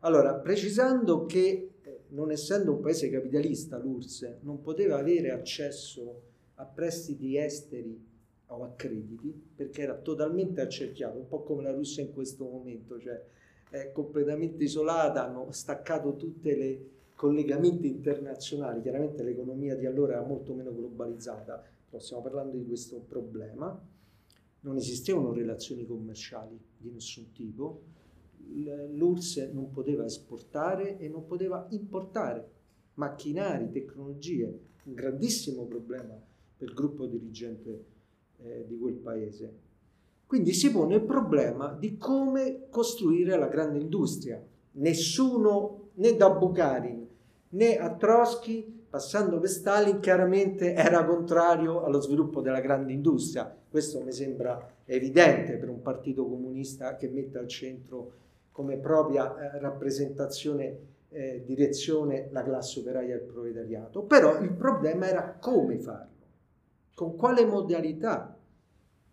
[0.00, 6.22] Allora, precisando che eh, non essendo un paese capitalista l'URSS non poteva avere accesso
[6.54, 8.06] a prestiti esteri
[8.46, 12.98] o a crediti perché era totalmente accerchiato, un po' come la Russia in questo momento,
[13.00, 13.20] cioè
[13.70, 20.54] è completamente isolata, hanno staccato tutti i collegamenti internazionali, chiaramente l'economia di allora era molto
[20.54, 23.78] meno globalizzata, però stiamo parlando di questo problema,
[24.60, 27.82] non esistevano relazioni commerciali di nessun tipo,
[28.94, 32.50] l'URSS non poteva esportare e non poteva importare
[32.94, 36.14] macchinari, tecnologie, un grandissimo problema
[36.56, 37.84] per il gruppo dirigente
[38.38, 39.66] eh, di quel paese.
[40.26, 44.42] Quindi si pone il problema di come costruire la grande industria.
[44.72, 47.06] Nessuno, né da Bukharin
[47.50, 53.54] né a Trotsky, passando per Stalin, chiaramente era contrario allo sviluppo della grande industria.
[53.70, 58.12] Questo mi sembra evidente per un partito comunista che mette al centro
[58.58, 60.78] come propria eh, rappresentazione,
[61.10, 64.02] eh, direzione la classe operaia e il proletariato.
[64.02, 66.26] Però il problema era come farlo,
[66.92, 68.36] con quale modalità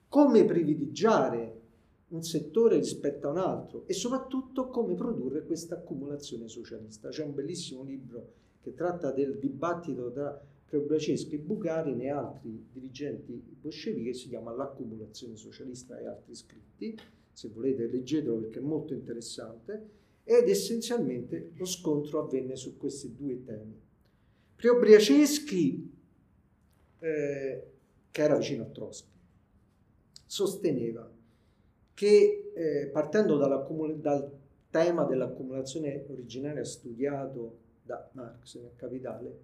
[0.08, 1.62] come privilegiare
[2.08, 7.10] un settore rispetto a un altro e soprattutto come produrre questa accumulazione socialista.
[7.10, 8.28] C'è un bellissimo libro
[8.62, 15.36] che tratta del dibattito tra Preobraceschi Bucarin e altri dirigenti bolscevichi che si chiama L'accumulazione
[15.36, 16.98] socialista e altri scritti
[17.36, 19.90] se volete leggetelo perché è molto interessante,
[20.24, 23.78] ed essenzialmente lo scontro avvenne su questi due temi.
[24.56, 25.94] Preobriaceschi,
[27.00, 27.64] eh,
[28.10, 29.10] che era vicino a Trotsky,
[30.26, 31.12] sosteneva
[31.94, 34.32] che eh, partendo dal
[34.70, 39.40] tema dell'accumulazione originaria studiato da Marx nel Capitale,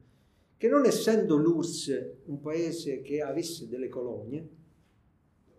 [0.55, 4.47] che non essendo l'URSS un paese che avesse delle colonie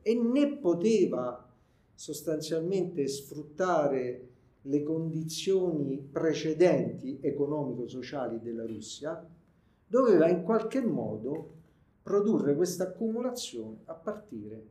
[0.00, 1.41] e né poteva
[2.02, 4.28] sostanzialmente sfruttare
[4.62, 9.24] le condizioni precedenti economico-sociali della Russia,
[9.86, 11.54] doveva in qualche modo
[12.02, 14.66] produrre questa accumulazione a partire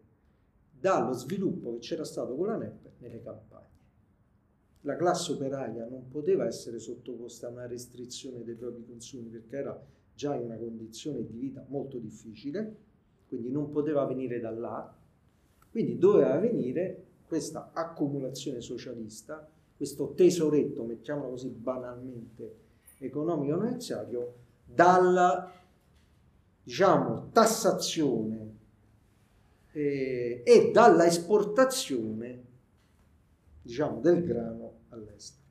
[0.78, 3.70] dallo sviluppo che c'era stato con la NEP nelle campagne.
[4.82, 9.82] La classe operaia non poteva essere sottoposta a una restrizione dei propri consumi perché era
[10.14, 12.76] già in una condizione di vita molto difficile,
[13.30, 14.94] quindi non poteva venire da là,
[15.72, 22.56] quindi doveva venire questa accumulazione socialista, questo tesoretto, mettiamolo così banalmente,
[22.98, 24.34] economico-finanziario,
[24.66, 25.50] dalla
[26.62, 28.56] diciamo, tassazione
[29.72, 32.44] eh, e dalla esportazione
[33.62, 35.46] diciamo, del grano all'estero.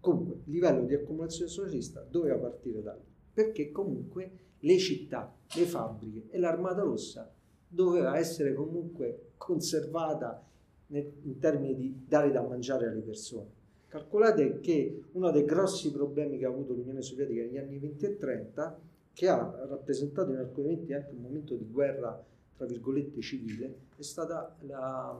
[0.00, 4.30] Comunque il livello di accumulazione socialista doveva partire da lì, perché comunque
[4.60, 7.30] le città, le fabbriche e l'armata rossa
[7.68, 10.42] doveva essere comunque conservata
[10.88, 13.64] in termini di dare da mangiare alle persone.
[13.88, 18.16] Calcolate che uno dei grossi problemi che ha avuto l'Unione Sovietica negli anni 20 e
[18.16, 18.80] 30,
[19.12, 22.22] che ha rappresentato in alcuni momenti anche un momento di guerra,
[22.56, 25.18] tra virgolette, civile, è stata la,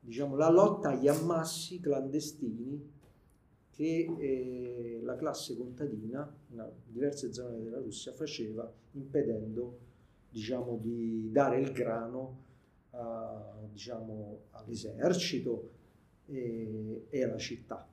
[0.00, 2.96] diciamo, la lotta agli ammassi clandestini
[3.70, 9.78] che eh, la classe contadina in diverse zone della Russia faceva impedendo
[10.30, 12.46] diciamo, di dare il grano
[12.90, 15.70] a, diciamo, all'esercito
[16.26, 17.86] e, e, alla città.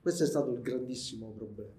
[0.00, 1.72] Questo è stato il grandissimo problema.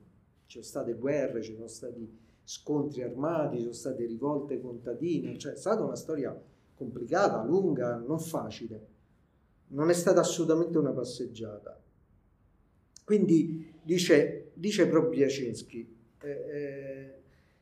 [0.45, 5.53] Ci sono state guerre, ci sono stati scontri armati, ci sono state rivolte contadine, cioè
[5.53, 6.39] è stata una storia
[6.75, 8.95] complicata, lunga, non facile.
[9.69, 11.81] Non è stata assolutamente una passeggiata.
[13.03, 16.96] Quindi dice, dice proprio Jacinski, eh, eh,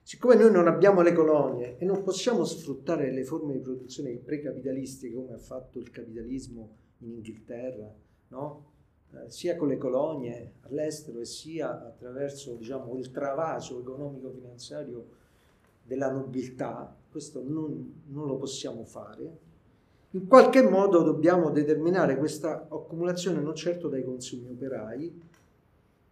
[0.06, 5.16] siccome noi non abbiamo le colonie e non possiamo sfruttare le forme di produzione precapitalistiche
[5.16, 7.92] come ha fatto il capitalismo in Inghilterra,
[8.28, 8.66] no?
[9.14, 15.08] eh, sia con le colonie all'estero e sia attraverso diciamo, il travaso economico-finanziario
[15.82, 19.38] della nobiltà, questo non, non lo possiamo fare,
[20.12, 25.22] in qualche modo dobbiamo determinare questa accumulazione non certo dai consumi operai,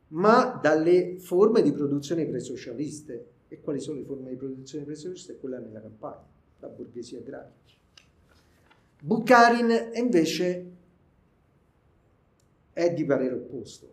[0.08, 3.33] ma dalle forme di produzione presocialiste.
[3.54, 5.38] E quali sono le forme di produzione presocialiste?
[5.38, 6.26] Quella nella campagna,
[6.58, 7.52] la borghesia agraria.
[9.00, 10.72] Bukharin invece
[12.74, 13.92] è di parere opposto.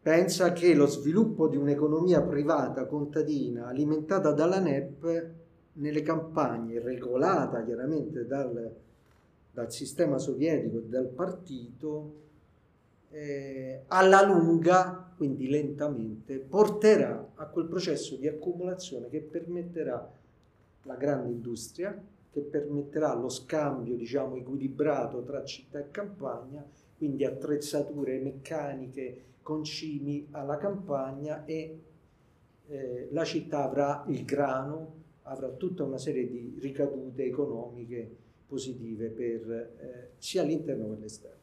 [0.00, 5.30] Pensa che lo sviluppo di un'economia privata contadina alimentata dalla NEP
[5.72, 8.76] nelle campagne, regolata chiaramente dal,
[9.50, 12.27] dal sistema sovietico e dal partito,
[13.10, 20.12] eh, alla lunga, quindi lentamente, porterà a quel processo di accumulazione che permetterà
[20.82, 22.00] la grande industria,
[22.30, 26.64] che permetterà lo scambio, diciamo, equilibrato tra città e campagna,
[26.96, 31.80] quindi attrezzature meccaniche, concimi alla campagna e
[32.66, 39.50] eh, la città avrà il grano, avrà tutta una serie di ricadute economiche positive per,
[39.50, 41.37] eh, sia all'interno che all'esterno.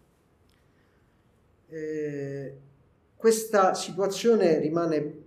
[1.67, 2.57] Eh,
[3.15, 5.23] questa situazione rimane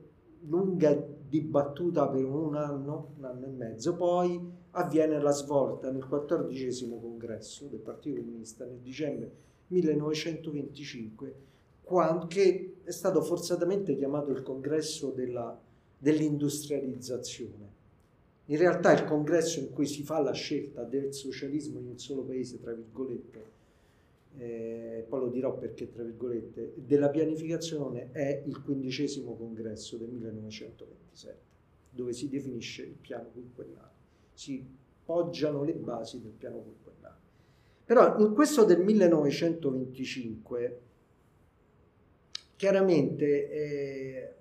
[0.47, 0.97] lunga
[1.28, 4.41] dibattuta per un anno, un anno e mezzo, poi
[4.72, 9.30] avviene la svolta nel quattordicesimo congresso del Partito Comunista nel dicembre
[9.68, 11.34] 1925,
[11.82, 15.59] quando, che è stato forzatamente chiamato il congresso della,
[15.99, 17.76] dell'industrializzazione.
[18.47, 22.22] In realtà il congresso in cui si fa la scelta del socialismo in un solo
[22.22, 23.57] paese, tra virgolette,
[24.37, 31.39] eh, poi lo dirò perché tra virgolette, della pianificazione è il quindicesimo congresso del 1927,
[31.91, 33.93] dove si definisce il piano quinquennale,
[34.33, 34.64] si
[35.05, 37.16] poggiano le basi del piano quinquennale.
[37.85, 40.81] Però in questo del 1925,
[42.57, 44.35] chiaramente eh,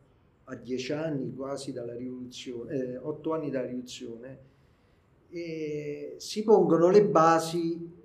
[0.43, 4.39] a dieci anni quasi dalla rivoluzione, eh, otto anni dalla rivoluzione,
[5.29, 7.96] eh, si pongono le basi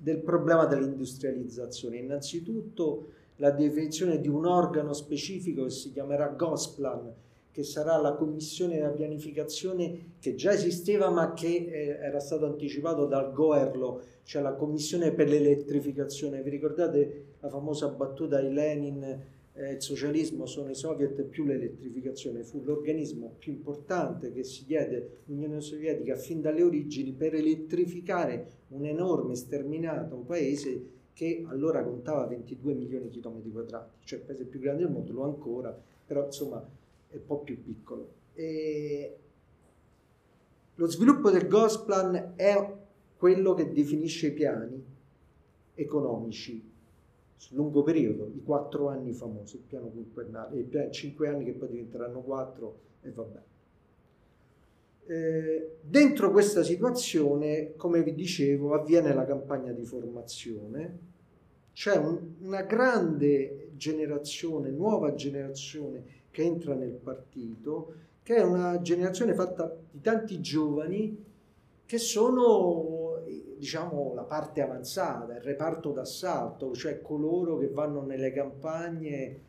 [0.00, 1.98] del problema dell'industrializzazione.
[1.98, 7.12] Innanzitutto la definizione di un organo specifico che si chiamerà Gosplan,
[7.52, 13.06] che sarà la commissione della pianificazione che già esisteva ma che eh, era stato anticipato
[13.06, 16.42] dal Goerlo, cioè la commissione per l'elettrificazione.
[16.42, 19.20] Vi ricordate la famosa battuta di Lenin,
[19.60, 22.42] eh, il socialismo sono i soviet più l'elettrificazione?
[22.42, 28.86] Fu l'organismo più importante che si diede l'Unione Sovietica fin dalle origini per elettrificare un
[28.86, 34.60] enorme sterminato paese che allora contava 22 milioni di chilometri quadrati, cioè il paese più
[34.60, 36.66] grande del mondo, lo ancora, però insomma
[37.08, 38.12] è un po' più piccolo.
[38.32, 39.16] E
[40.76, 42.74] lo sviluppo del Gosplan è
[43.18, 44.82] quello che definisce i piani
[45.74, 46.70] economici
[47.40, 51.68] sul lungo periodo, i quattro anni famosi, il piano quinquennale, i cinque anni che poi
[51.68, 53.40] diventeranno quattro e vabbè.
[55.06, 60.98] Eh, dentro questa situazione, come vi dicevo, avviene la campagna di formazione,
[61.72, 69.32] c'è un, una grande generazione, nuova generazione che entra nel partito, che è una generazione
[69.32, 71.24] fatta di tanti giovani
[71.86, 72.99] che sono,
[73.60, 79.40] diciamo, la parte avanzata, il reparto d'assalto, cioè coloro che vanno nelle campagne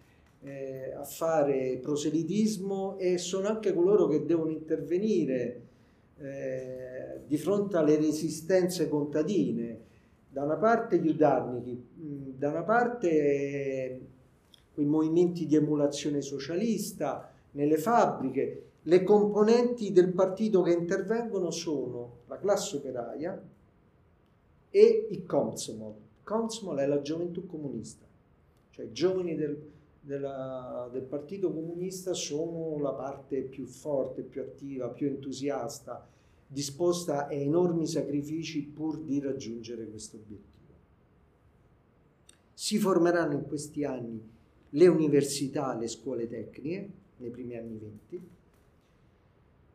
[0.42, 5.62] eh, a fare proselitismo e sono anche coloro che devono intervenire
[6.18, 9.90] eh, di fronte alle resistenze contadine.
[10.30, 14.02] Da una parte gli udarnichi, da una parte
[14.74, 18.64] quei movimenti di emulazione socialista nelle fabbriche.
[18.84, 23.42] Le componenti del partito che intervengono sono la classe operaia
[24.72, 25.94] e il Komsomol.
[26.24, 28.06] Komsomol è la gioventù comunista,
[28.72, 29.70] cioè i giovani del,
[30.00, 36.08] della, del Partito Comunista sono la parte più forte, più attiva, più entusiasta,
[36.48, 40.50] disposta a enormi sacrifici pur di raggiungere questo obiettivo.
[42.54, 44.22] Si formeranno in questi anni
[44.70, 48.30] le università, le scuole tecniche nei primi anni 20,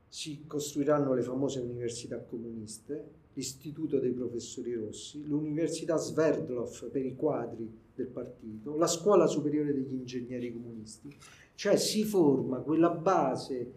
[0.08, 7.70] si costruiranno le famose università comuniste, l'Istituto dei Professori Rossi, l'Università Sverdlov per i quadri
[7.94, 11.14] del partito, la Scuola Superiore degli Ingegneri Comunisti,
[11.54, 13.72] cioè si forma quella base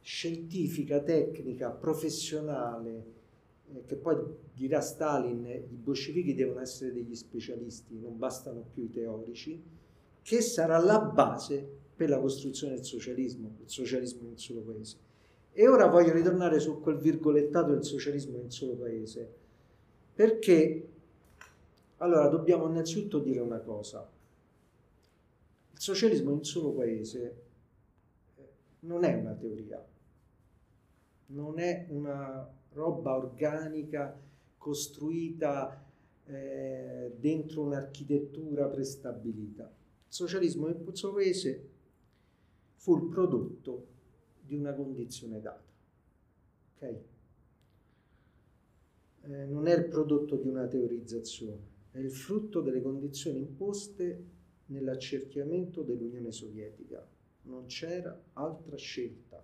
[0.00, 3.04] scientifica, tecnica, professionale,
[3.72, 4.16] eh, che poi
[4.54, 9.60] dirà Stalin, i bolscevichi devono essere degli specialisti, non bastano più i teorici,
[10.22, 14.96] che sarà la base per la costruzione del socialismo, il socialismo in un solo paese.
[15.54, 19.30] E ora voglio ritornare su quel virgolettato del socialismo in un solo paese,
[20.14, 20.88] perché
[21.98, 24.10] allora dobbiamo innanzitutto dire una cosa.
[25.72, 27.42] Il socialismo in un solo paese
[28.36, 28.48] eh,
[28.80, 29.84] non è una teoria,
[31.26, 34.18] non è una roba organica
[34.56, 35.84] costruita
[36.24, 39.70] eh, dentro un'architettura prestabilita.
[40.08, 41.68] Socialismo nel suo paese
[42.76, 43.86] fu il prodotto
[44.52, 45.64] di una condizione data.
[46.76, 47.04] Okay?
[49.22, 54.24] Eh, non è il prodotto di una teorizzazione, è il frutto delle condizioni imposte
[54.66, 57.06] nell'accerchiamento dell'Unione Sovietica.
[57.44, 59.42] Non c'era altra scelta.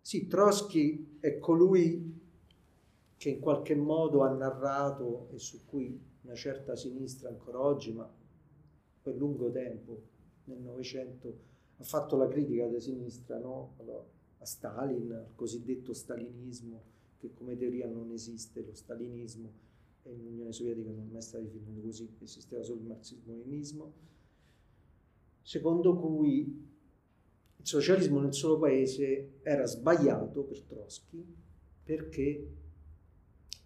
[0.00, 2.18] Sì, Trotsky è colui
[3.18, 8.10] che in qualche modo ha narrato e su cui una certa sinistra ancora oggi, ma
[9.02, 10.02] per lungo tempo
[10.44, 11.48] nel Novecento
[11.80, 13.74] ha fatto la critica da sinistra no?
[14.38, 16.82] a Stalin, al cosiddetto stalinismo,
[17.18, 19.50] che come teoria non esiste, lo stalinismo
[20.02, 23.92] e l'Unione Sovietica non è mai stato definito così, esisteva solo il marxismo-leninismo,
[25.42, 26.68] secondo cui
[27.56, 31.24] il socialismo nel solo paese era sbagliato per Trotsky
[31.84, 32.48] perché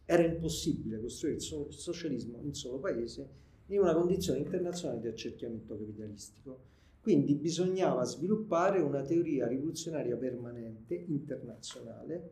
[0.04, 1.42] era impossibile costruire il
[1.72, 6.72] socialismo in solo paese in una condizione internazionale di accerchiamento capitalistico.
[7.04, 12.30] Quindi bisognava sviluppare una teoria rivoluzionaria permanente internazionale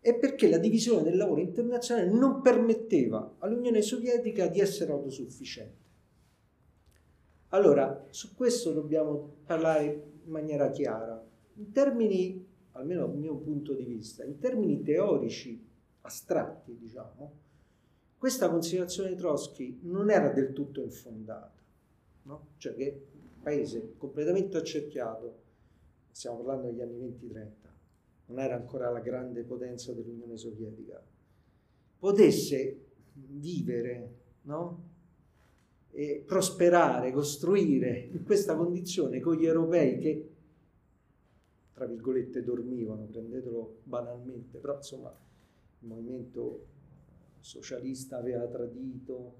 [0.00, 5.80] e perché la divisione del lavoro internazionale non permetteva all'Unione Sovietica di essere autosufficiente.
[7.48, 9.86] Allora, su questo dobbiamo parlare
[10.24, 11.26] in maniera chiara.
[11.54, 15.58] In termini, almeno dal mio punto di vista, in termini teorici
[16.02, 17.32] astratti, diciamo,
[18.18, 21.62] questa considerazione di Trotsky non era del tutto infondata,
[22.24, 22.48] no?
[22.58, 23.06] cioè che
[23.42, 25.40] paese completamente accerchiato,
[26.10, 27.48] stiamo parlando degli anni 20-30,
[28.26, 31.02] non era ancora la grande potenza dell'Unione Sovietica,
[31.98, 32.80] potesse
[33.14, 34.90] vivere no?
[35.90, 40.30] e prosperare, costruire in questa condizione con gli europei che,
[41.74, 46.66] tra virgolette, dormivano, prendetelo banalmente, però insomma il movimento
[47.40, 49.34] socialista aveva tradito,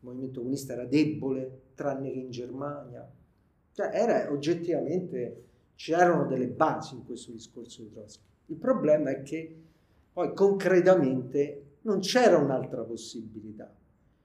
[0.00, 3.10] il movimento comunista era debole, tranne che in Germania,
[3.76, 5.42] Cioè era oggettivamente,
[5.74, 8.22] c'erano delle basi in questo discorso di Trotsky.
[8.46, 9.54] Il problema è che
[10.14, 13.70] poi concretamente non c'era un'altra possibilità.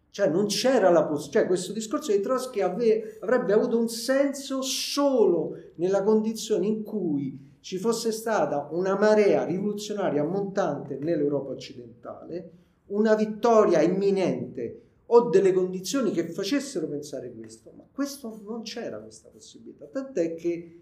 [0.09, 4.61] Cioè non c'era la possibilità, cioè questo discorso di Trotsky ave- avrebbe avuto un senso
[4.61, 12.51] solo nella condizione in cui ci fosse stata una marea rivoluzionaria montante nell'Europa occidentale,
[12.85, 19.27] una vittoria imminente o delle condizioni che facessero pensare questo, ma questo non c'era questa
[19.27, 20.81] possibilità, tant'è che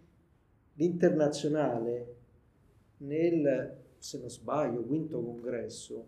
[0.73, 2.15] l'internazionale
[2.97, 6.07] nel, se non sbaglio, quinto congresso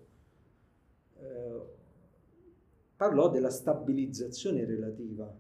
[1.18, 1.62] eh,
[2.96, 5.34] parlò della stabilizzazione relativa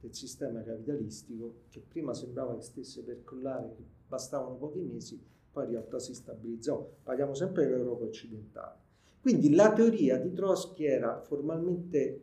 [0.00, 5.70] del sistema capitalistico che prima sembrava che stesse per collare, bastavano pochi mesi, poi in
[5.72, 6.88] realtà si stabilizzò.
[7.02, 8.87] Parliamo sempre dell'Europa occidentale.
[9.28, 12.22] Quindi la teoria di Trotsky era formalmente,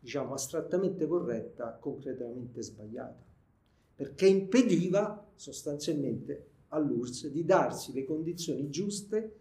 [0.00, 3.22] diciamo, astrattamente corretta, concretamente sbagliata,
[3.94, 9.34] perché impediva sostanzialmente all'URSS di darsi le condizioni giuste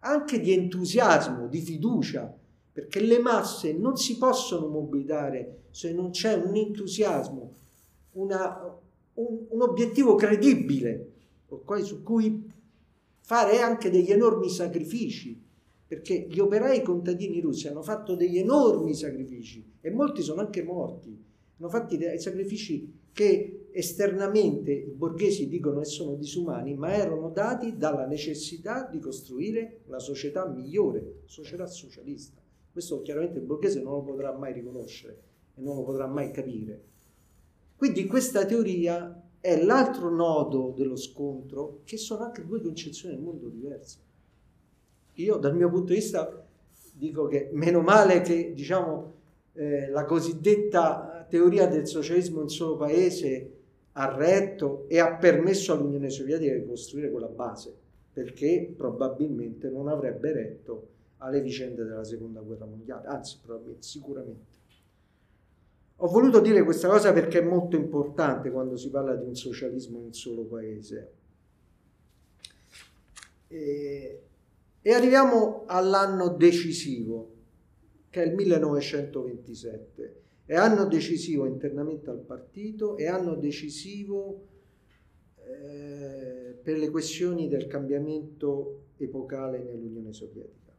[0.00, 2.36] anche di entusiasmo, di fiducia,
[2.70, 7.54] perché le masse non si possono mobilitare se non c'è un entusiasmo,
[8.12, 8.78] una,
[9.14, 11.12] un, un, obiettivo credibile
[11.82, 12.52] su cui
[13.20, 15.46] fare anche degli enormi sacrifici,
[15.88, 21.18] perché gli operai contadini russi hanno fatto degli enormi sacrifici e molti sono anche morti,
[21.56, 27.76] hanno fatto dei sacrifici che esternamente i borghesi dicono che sono disumani, ma erano dati
[27.76, 32.40] dalla necessità di costruire una società migliore, società socialista.
[32.70, 35.22] Questo chiaramente il borghese non lo potrà mai riconoscere
[35.54, 36.82] e non lo potrà mai capire.
[37.76, 43.48] Quindi questa teoria è l'altro nodo dello scontro, che sono anche due concezioni del mondo
[43.48, 44.06] diverse.
[45.18, 46.44] Io dal mio punto di vista
[46.92, 49.14] dico che meno male che diciamo,
[49.54, 53.52] eh, la cosiddetta teoria del socialismo in solo paese
[53.92, 57.74] ha retto e ha permesso all'Unione Sovietica di costruire quella base,
[58.12, 60.88] perché probabilmente non avrebbe retto
[61.18, 64.56] alle vicende della seconda guerra mondiale, anzi probabilmente, sicuramente.
[65.96, 69.98] Ho voluto dire questa cosa perché è molto importante quando si parla di un socialismo
[69.98, 71.12] in solo paese.
[73.48, 74.22] E,
[74.80, 77.34] e arriviamo all'anno decisivo,
[78.10, 80.22] che è il 1927.
[80.44, 84.46] È anno decisivo internamente al partito, è anno decisivo
[85.44, 90.72] eh, per le questioni del cambiamento epocale nell'Unione Sovietica.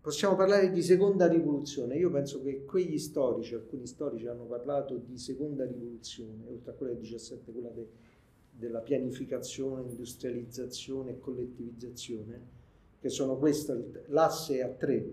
[0.00, 1.96] Possiamo parlare di seconda rivoluzione.
[1.96, 6.92] Io penso che quegli storici, alcuni storici hanno parlato di seconda rivoluzione, oltre a quella
[6.92, 7.88] del 17, quella de,
[8.50, 12.62] della pianificazione, industrializzazione e collettivizzazione,
[13.04, 15.06] che sono queste, l'asse a tre,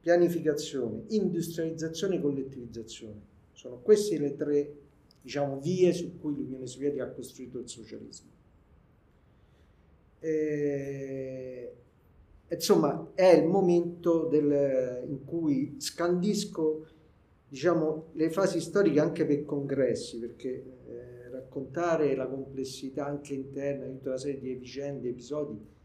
[0.00, 3.20] pianificazione, industrializzazione e collettivizzazione.
[3.52, 4.74] Sono queste le tre
[5.22, 8.30] diciamo, vie su cui l'Unione Sovietica ha costruito il socialismo.
[10.18, 11.74] E
[12.48, 16.86] insomma è il momento del, in cui scandisco
[17.46, 23.92] diciamo, le fasi storiche anche per congressi, perché eh, raccontare la complessità anche interna di
[23.92, 25.78] tutta una serie di vicende, episodi,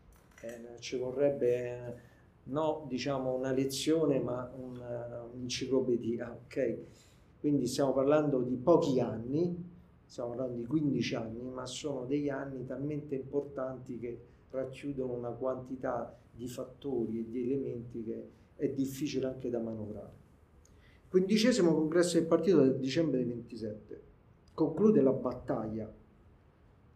[0.46, 1.94] eh, ci vorrebbe eh,
[2.44, 6.78] no diciamo una lezione ma una, un'enciclopedia, ok?
[7.40, 9.56] Quindi stiamo parlando di pochi anni,
[10.06, 14.20] stiamo parlando di 15 anni, ma sono degli anni talmente importanti che
[14.50, 20.24] racchiudono una quantità di fattori e di elementi che è difficile anche da manovrare.
[21.10, 24.02] Quindicesimo congresso del partito del dicembre del 27
[24.54, 25.92] conclude la battaglia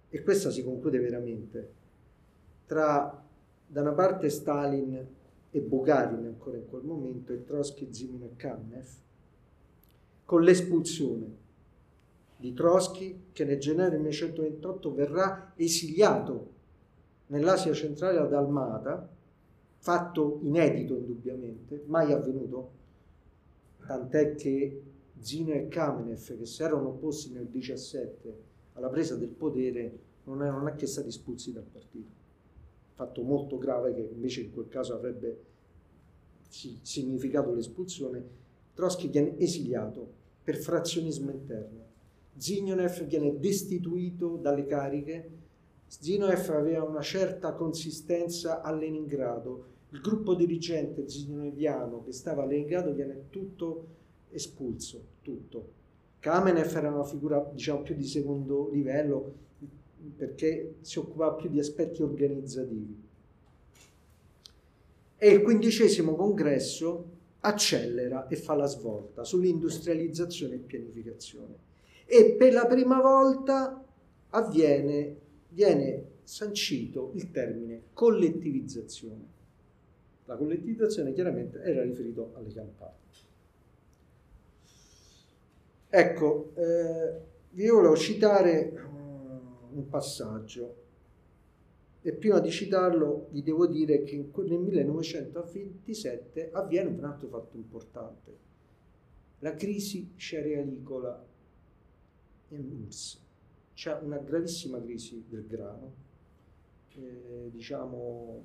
[0.10, 1.74] e questa si conclude veramente
[2.66, 3.28] tra
[3.72, 5.08] da una parte Stalin
[5.52, 8.88] e Bugarin ancora in quel momento e Trotsky, Zimin e Kamenev
[10.26, 11.38] con l'espulsione
[12.38, 16.54] di Trotsky che nel gennaio del 1928 verrà esiliato
[17.28, 19.08] nell'Asia centrale ad Almata,
[19.78, 22.72] fatto inedito indubbiamente, mai avvenuto,
[23.86, 24.84] tant'è che
[25.20, 28.44] Zino e Kamenev, che si erano opposti nel 17
[28.74, 32.19] alla presa del potere, non erano neanche stati espulsi dal partito.
[33.00, 35.45] Fatto molto grave che invece in quel caso avrebbe
[36.50, 38.22] significato l'espulsione.
[38.74, 40.06] Trotsky viene esiliato
[40.43, 41.86] per frazionismo interno.
[42.36, 45.38] Zinonev viene destituito dalle cariche
[45.88, 52.91] Zinoev aveva una certa consistenza a Leningrado, il gruppo dirigente zinoeviano che stava a Leningrado
[52.91, 53.86] viene tutto
[54.30, 55.78] espulso, tutto.
[56.20, 59.47] Kamenev era una figura diciamo più di secondo livello
[60.16, 63.08] perché si occupava più di aspetti organizzativi.
[65.18, 71.68] E il quindicesimo congresso accelera e fa la svolta sull'industrializzazione e pianificazione.
[72.12, 73.86] e per la prima volta
[74.30, 75.16] avviene,
[75.50, 79.28] viene sancito il termine collettivizzazione.
[80.26, 82.97] La collettivizzazione chiaramente era riferito alle campagne.
[85.91, 87.22] Ecco, eh,
[87.52, 88.89] vi volevo citare
[89.72, 90.88] un passaggio.
[92.02, 98.38] E prima di citarlo vi devo dire che nel 1927 avviene un altro fatto importante,
[99.40, 101.26] la crisi cerealicola
[102.50, 103.28] in URSS.
[103.74, 105.94] C'è una gravissima crisi del grano,
[106.96, 108.44] eh, diciamo,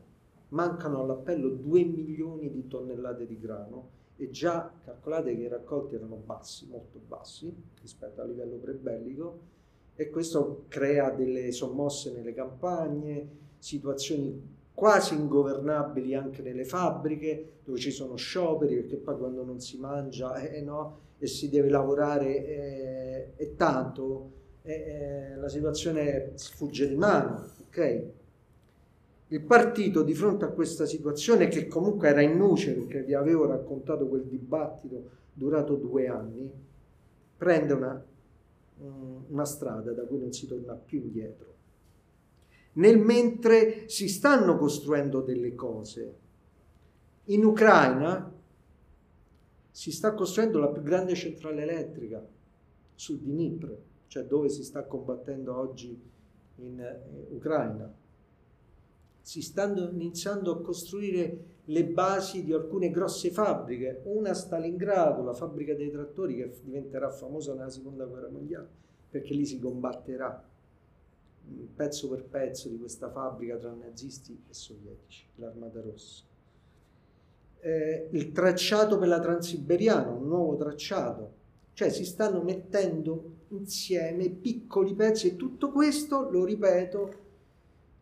[0.48, 6.16] mancano all'appello 2 milioni di tonnellate di grano e già calcolate che i raccolti erano
[6.16, 9.52] bassi, molto bassi rispetto al livello prebellico
[9.96, 13.28] e questo crea delle sommosse nelle campagne,
[13.58, 19.78] situazioni quasi ingovernabili anche nelle fabbriche dove ci sono scioperi perché poi quando non si
[19.78, 24.32] mangia eh, no, e si deve lavorare eh, e tanto
[24.62, 28.02] eh, eh, la situazione sfugge di mano ok?
[29.28, 33.46] Il partito di fronte a questa situazione che comunque era in nuce perché vi avevo
[33.46, 36.50] raccontato quel dibattito durato due anni
[37.36, 38.04] prende una,
[38.78, 41.52] una strada da cui non si torna più indietro
[42.74, 46.18] nel mentre si stanno costruendo delle cose.
[47.24, 48.32] In Ucraina
[49.70, 52.24] si sta costruendo la più grande centrale elettrica
[52.94, 56.00] sul Dnipro, cioè dove si sta combattendo oggi
[56.56, 57.92] in eh, Ucraina.
[59.24, 65.32] Si stanno iniziando a costruire le basi di alcune grosse fabbriche, una a Stalingrado, la
[65.32, 68.68] fabbrica dei trattori che diventerà famosa nella seconda guerra mondiale,
[69.08, 70.46] perché lì si combatterà
[71.74, 76.24] pezzo per pezzo di questa fabbrica tra nazisti e sovietici, l'Armata Rossa.
[77.60, 81.32] Eh, il tracciato per la Transiberiana, un nuovo tracciato,
[81.72, 87.22] cioè si stanno mettendo insieme piccoli pezzi e tutto questo, lo ripeto,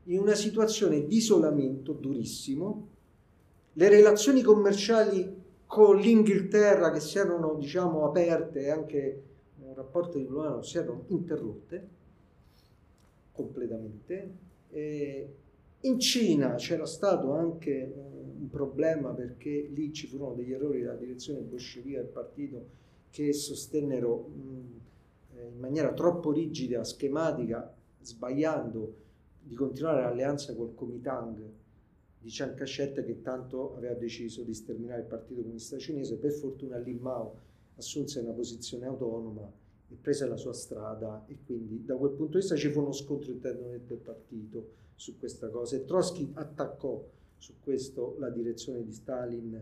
[0.05, 2.88] in una situazione di isolamento durissimo.
[3.74, 9.22] Le relazioni commerciali con l'Inghilterra che si erano diciamo aperte e anche
[9.61, 11.88] un rapporto diplomatico si erano interrotte
[13.32, 14.36] completamente.
[14.70, 15.34] E
[15.80, 21.40] in Cina c'era stato anche un problema perché lì ci furono degli errori della direzione
[21.40, 22.80] bolscevica del partito
[23.11, 24.28] che sostennero
[25.34, 28.94] eh, in maniera troppo rigida, schematica, sbagliando
[29.43, 31.51] di continuare l'alleanza col Kuomintang
[32.18, 36.16] di Chiang Kai-shek che tanto aveva deciso di sterminare il Partito Comunista Cinese.
[36.16, 37.34] Per fortuna Lin Mao
[37.76, 39.51] assunse una posizione autonoma
[39.88, 42.93] e prese la sua strada e quindi da quel punto di vista ci fu uno
[42.93, 47.05] scontro interno del partito su questa cosa e Trotsky attaccò
[47.36, 49.61] su questo la direzione di Stalin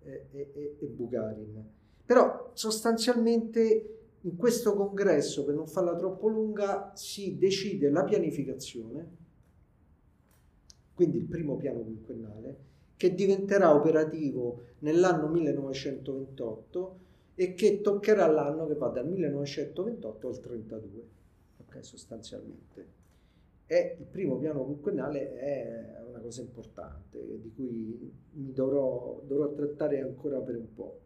[0.00, 1.62] e, e, e Bugarin.
[2.06, 9.16] Però sostanzialmente in questo congresso, per non farla troppo lunga, si decide la pianificazione,
[10.94, 12.66] quindi il primo piano quinquennale,
[12.96, 16.98] che diventerà operativo nell'anno 1928
[17.36, 21.08] e che toccherà l'anno che va dal 1928 al 32,
[21.58, 22.86] ok, sostanzialmente.
[23.66, 30.00] E il primo piano quinquennale è una cosa importante di cui mi dovrò, dovrò trattare
[30.00, 31.00] ancora per un po'.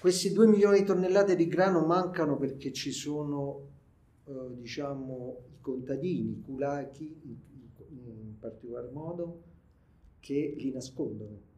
[0.00, 3.68] Questi 2 milioni di tonnellate di grano mancano perché ci sono,
[4.26, 7.36] eh, diciamo, i contadini, i kulaki in,
[7.88, 9.42] in particolar modo,
[10.20, 11.54] che li nascondono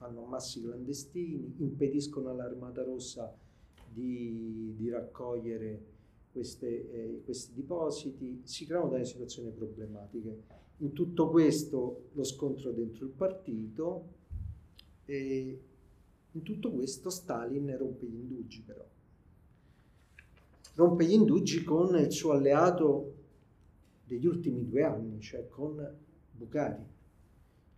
[0.00, 3.36] fanno ammassi clandestini, impediscono all'Armata Rossa
[3.86, 5.84] di, di raccogliere
[6.32, 10.42] queste, eh, questi depositi, si creano delle situazioni problematiche.
[10.78, 14.04] In tutto questo lo scontro dentro il partito
[15.04, 15.60] e
[16.32, 18.84] in tutto questo Stalin rompe gli indugi però.
[20.74, 23.14] Rompe gli indugi con il suo alleato
[24.04, 25.96] degli ultimi due anni, cioè con
[26.32, 26.82] Bucari,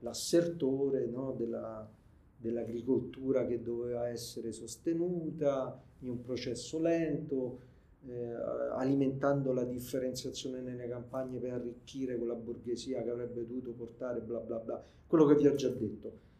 [0.00, 1.88] l'assertore no, della,
[2.36, 7.70] dell'agricoltura che doveva essere sostenuta in un processo lento,
[8.06, 8.32] eh,
[8.72, 14.58] alimentando la differenziazione nelle campagne per arricchire quella borghesia che avrebbe dovuto portare bla bla
[14.58, 16.30] bla, quello che vi ho già detto.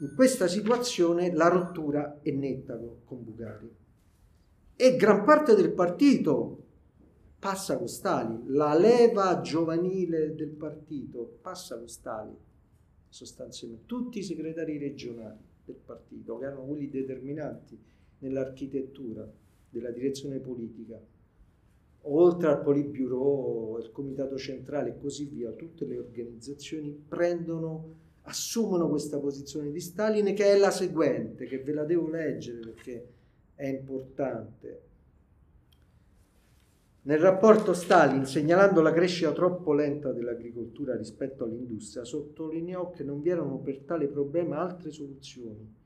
[0.00, 3.70] In questa situazione la rottura è netta con Bugari.
[4.74, 6.64] E gran parte del partito
[7.38, 12.36] passa con Stalin, la leva giovanile del partito passa con Stalin
[13.10, 13.84] sostanzialmente.
[13.86, 17.78] Tutti i segretari regionali del partito, che erano quelli determinanti
[18.18, 19.30] nell'architettura
[19.68, 20.98] della direzione politica,
[22.02, 29.18] oltre al Politburo, il Comitato Centrale e così via, tutte le organizzazioni prendono, assumono questa
[29.18, 33.06] posizione di Stalin che è la seguente, che ve la devo leggere perché
[33.54, 34.88] è importante.
[37.02, 43.30] Nel rapporto Stalin, segnalando la crescita troppo lenta dell'agricoltura rispetto all'industria, sottolineò che non vi
[43.30, 45.78] erano per tale problema altre soluzioni.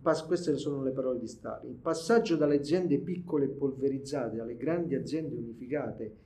[0.00, 1.70] Pas- queste sono le parole di Stalin.
[1.70, 6.16] Il passaggio dalle aziende piccole e polverizzate alle grandi aziende unificate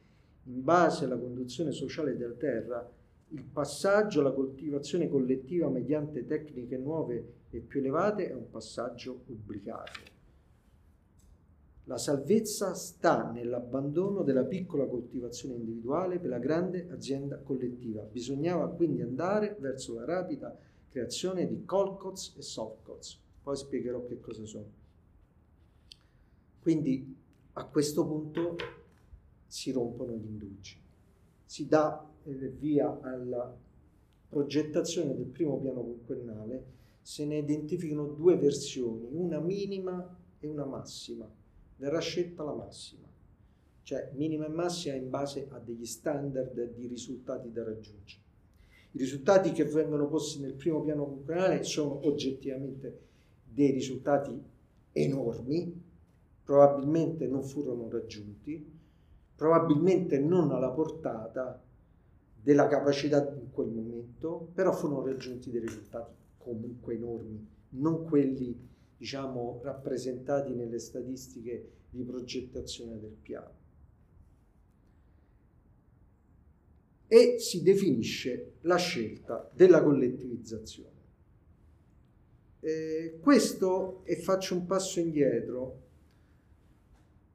[0.45, 2.91] in base alla conduzione sociale della terra,
[3.31, 10.15] il passaggio alla coltivazione collettiva mediante tecniche nuove e più elevate è un passaggio obbligato.
[11.85, 18.03] La salvezza sta nell'abbandono della piccola coltivazione individuale per la grande azienda collettiva.
[18.03, 20.57] Bisognava quindi andare verso la rapida
[20.89, 23.21] creazione di colcots e softcots.
[23.43, 24.85] Poi spiegherò che cosa sono.
[26.61, 27.17] Quindi
[27.53, 28.57] a questo punto
[29.47, 30.81] si rompono gli indugi.
[31.45, 33.55] Si dà via alla
[34.29, 36.65] progettazione del primo piano quinquennale,
[37.01, 41.31] se ne identificano due versioni, una minima e una massima
[41.77, 43.07] verrà scelta la massima,
[43.83, 48.25] cioè minima e massima in base a degli standard di risultati da raggiungere.
[48.93, 53.01] I risultati che vengono posti nel primo piano comunale sono oggettivamente
[53.45, 54.33] dei risultati
[54.93, 55.83] enormi,
[56.43, 58.75] probabilmente non furono raggiunti,
[59.35, 61.63] probabilmente non alla portata
[62.47, 68.57] della capacità in quel momento, però furono raggiunti dei risultati comunque enormi, non quelli
[68.97, 73.51] diciamo, rappresentati nelle statistiche di progettazione del piano.
[77.09, 81.03] E si definisce la scelta della collettivizzazione.
[82.61, 85.86] Eh, questo, e faccio un passo indietro,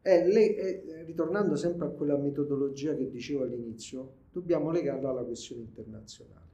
[0.02, 5.62] è le, è, ritornando sempre a quella metodologia che dicevo all'inizio, dobbiamo legarla alla questione
[5.62, 6.50] internazionale.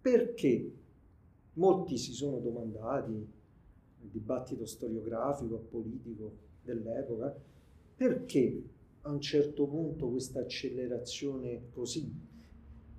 [0.00, 0.72] Perché
[1.54, 6.32] molti si sono domandati, il dibattito storiografico, politico
[6.64, 7.34] dell'epoca,
[7.96, 8.62] perché
[9.02, 12.10] a un certo punto questa accelerazione così,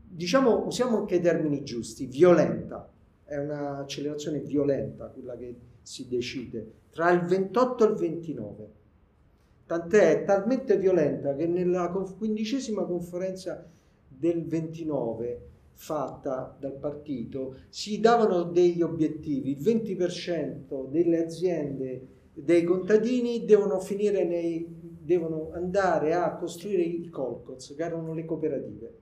[0.07, 2.89] diciamo, usiamo anche i termini giusti, violenta,
[3.23, 8.79] è un'accelerazione violenta quella che si decide tra il 28 e il 29.
[9.71, 13.65] Tant'è, talmente violenta che nella quindicesima conferenza
[14.05, 23.45] del 29 fatta dal partito si davano degli obiettivi, il 20% delle aziende, dei contadini
[23.45, 28.93] devono finire nei, devono andare a costruire i colcoz, che erano le cooperative,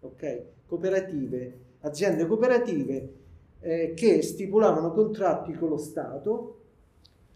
[0.00, 0.42] ok?
[0.64, 3.12] Cooperative, aziende cooperative
[3.60, 6.60] eh, che stipulavano contratti con lo Stato,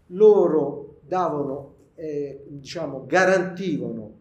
[0.07, 4.19] loro davano, eh, diciamo, garantivano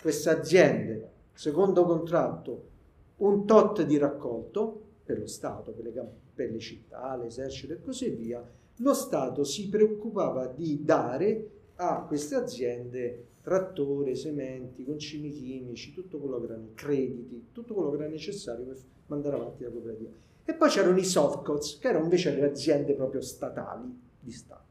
[0.00, 2.68] queste aziende, secondo contratto,
[3.16, 8.10] un tot di raccolto per lo Stato, per le, per le città, l'esercito e così
[8.10, 8.44] via,
[8.78, 16.40] lo Stato si preoccupava di dare a queste aziende trattore, sementi, concimi chimici, tutto quello
[16.40, 20.10] che erano crediti, tutto quello che era necessario per mandare avanti la cooperativa.
[20.44, 24.65] E poi c'erano i softcots, che erano invece le aziende proprio statali di Stato.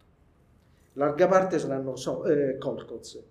[0.97, 3.21] Larga parte saranno so, eh, colcots,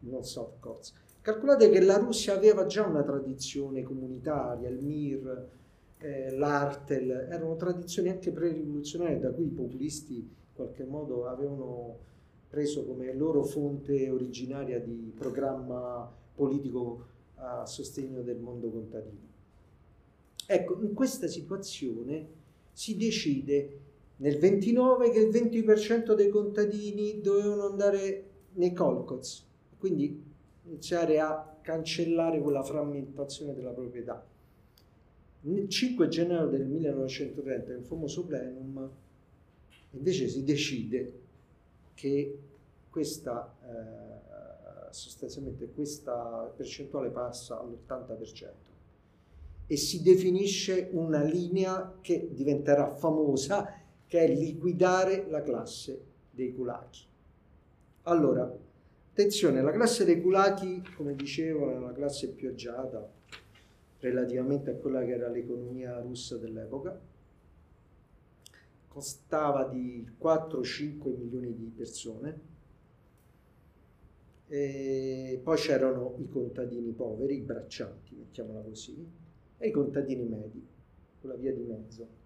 [0.00, 0.92] non softcots.
[1.20, 5.48] Calcolate che la Russia aveva già una tradizione comunitaria, il MIR,
[5.98, 11.98] eh, l'Artel, erano tradizioni anche pre-rivoluzionarie da cui i populisti in qualche modo avevano
[12.48, 17.06] preso come loro fonte originaria di programma politico
[17.36, 19.32] a sostegno del mondo contadino.
[20.46, 22.26] Ecco, in questa situazione
[22.72, 23.78] si decide
[24.16, 29.44] nel 29 che il 20% dei contadini dovevano andare nei colcots,
[29.78, 30.22] quindi
[30.66, 34.24] iniziare a cancellare quella frammentazione della proprietà.
[35.42, 38.90] Il 5 gennaio del 1930, nel famoso plenum,
[39.90, 41.20] invece si decide
[41.94, 42.38] che
[42.88, 48.72] questa, eh, sostanzialmente questa percentuale passa all'80%
[49.66, 53.83] e si definisce una linea che diventerà famosa,
[54.14, 56.00] che è liquidare la classe
[56.30, 57.04] dei kulaki.
[58.02, 58.62] Allora,
[59.10, 63.08] Attenzione, la classe dei culati, come dicevo, è una classe più agiata
[64.00, 67.00] relativamente a quella che era l'economia russa dell'epoca.
[68.88, 72.40] Constava di 4-5 milioni di persone.
[74.48, 78.96] E poi c'erano i contadini poveri, i braccianti, mettiamola così,
[79.58, 80.66] e i contadini medi,
[81.20, 82.23] quella via di mezzo.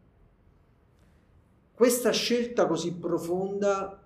[1.78, 4.02] Questa scelta così profonda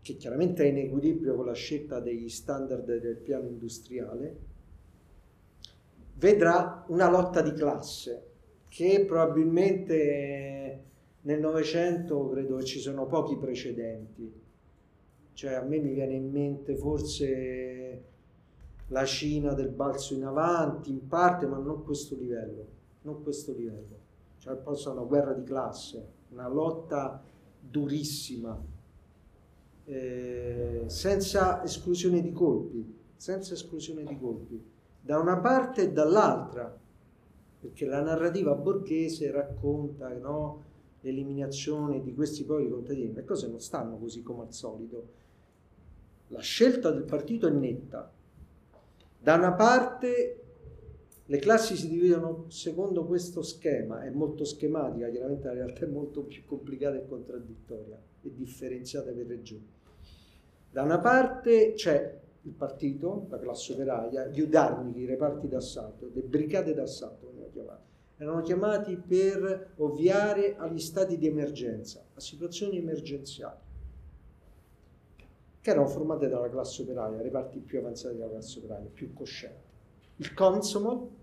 [0.00, 4.38] che chiaramente è in equilibrio con la scelta degli standard del piano industriale,
[6.14, 8.24] vedrà una lotta di classe
[8.68, 10.84] che probabilmente
[11.20, 14.32] nel Novecento credo che ci sono pochi precedenti.
[15.34, 18.02] Cioè a me mi viene in mente forse
[18.86, 22.66] la Cina del balzo in avanti, in parte, ma non questo livello,
[23.02, 23.98] non questo livello.
[24.38, 27.22] Cioè, poi una guerra di classe, una lotta
[27.60, 28.58] durissima,
[29.84, 34.62] eh, senza esclusione di colpi, senza esclusione di colpi,
[35.00, 36.78] da una parte e dall'altra,
[37.60, 40.64] perché la narrativa borghese racconta no,
[41.00, 45.18] l'eliminazione di questi poveri contadini, le cose non stanno così come al solito.
[46.28, 48.10] La scelta del partito è netta.
[49.18, 50.40] Da una parte
[51.30, 56.24] le classi si dividono secondo questo schema, è molto schematica, chiaramente la realtà è molto
[56.24, 59.64] più complicata e contraddittoria e differenziata per regioni.
[60.72, 66.20] Da una parte c'è il partito, la classe operaia, gli udarnichi, i reparti d'assalto, le
[66.22, 67.82] brigate d'assalto venivano chiamate.
[68.16, 73.60] Erano chiamati per ovviare agli stati di emergenza, a situazioni emergenziali,
[75.60, 79.68] che erano formate dalla classe operaia, reparti più avanzati della classe operaia, più coscienti.
[80.16, 81.18] Il consomol,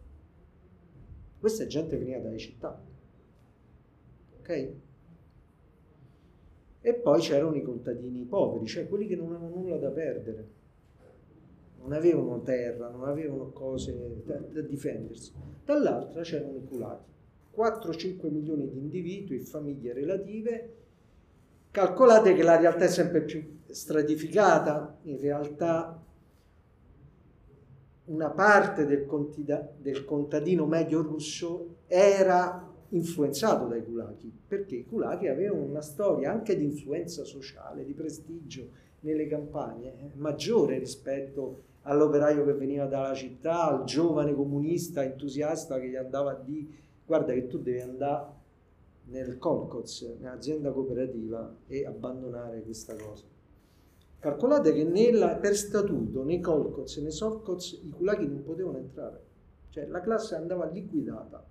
[1.47, 2.77] questa è gente che veniva dalle città.
[4.39, 4.71] Ok?
[6.81, 10.47] E poi c'erano i contadini poveri, cioè quelli che non avevano nulla da perdere,
[11.79, 15.31] non avevano terra, non avevano cose da, da difendersi.
[15.63, 17.11] Dall'altra c'erano i culati,
[17.55, 20.75] 4-5 milioni di individui famiglie relative.
[21.71, 26.01] Calcolate che la realtà è sempre più stratificata, in realtà
[28.07, 35.27] una parte del, contida, del contadino medio russo era influenzato dai kulaki, perché i kulaki
[35.27, 38.69] avevano una storia anche di influenza sociale, di prestigio
[39.01, 45.89] nelle campagne, eh, maggiore rispetto all'operaio che veniva dalla città, al giovane comunista entusiasta che
[45.89, 48.35] gli andava a dire guarda che tu devi andare
[49.05, 53.23] nel Colcoz, nell'azienda cooperativa e abbandonare questa cosa.
[54.19, 59.23] Calcolate che nella, per statuto nei Colcoz e nei Sovcoz i kulaki non potevano entrare,
[59.69, 61.45] cioè la classe andava liquidata.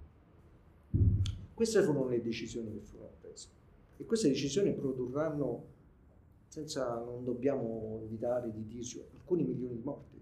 [1.54, 3.48] Queste furono le decisioni che furono prese
[3.96, 5.74] e queste decisioni produrranno,
[6.48, 10.20] senza non dobbiamo evitare di dirci, alcuni milioni di morti.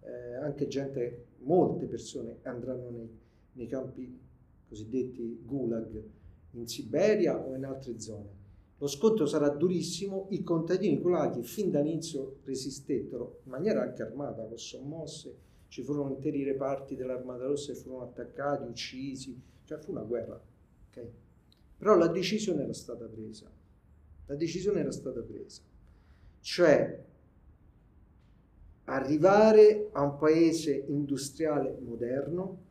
[0.00, 3.18] Eh, anche gente, molte persone andranno nei,
[3.52, 4.18] nei campi
[4.66, 6.02] cosiddetti gulag
[6.52, 8.35] in Siberia o in altre zone
[8.78, 14.58] lo scontro sarà durissimo, i contadini kulaki fin dall'inizio resistettero in maniera anche armata, con
[14.58, 15.34] sommosse,
[15.68, 20.40] ci furono interi reparti dell'Armata Rossa che furono attaccati, uccisi, cioè fu una guerra.
[20.90, 21.10] Okay?
[21.78, 23.50] Però la decisione era stata presa,
[24.26, 25.62] la decisione era stata presa,
[26.40, 27.04] cioè
[28.84, 32.64] arrivare a un paese industriale moderno,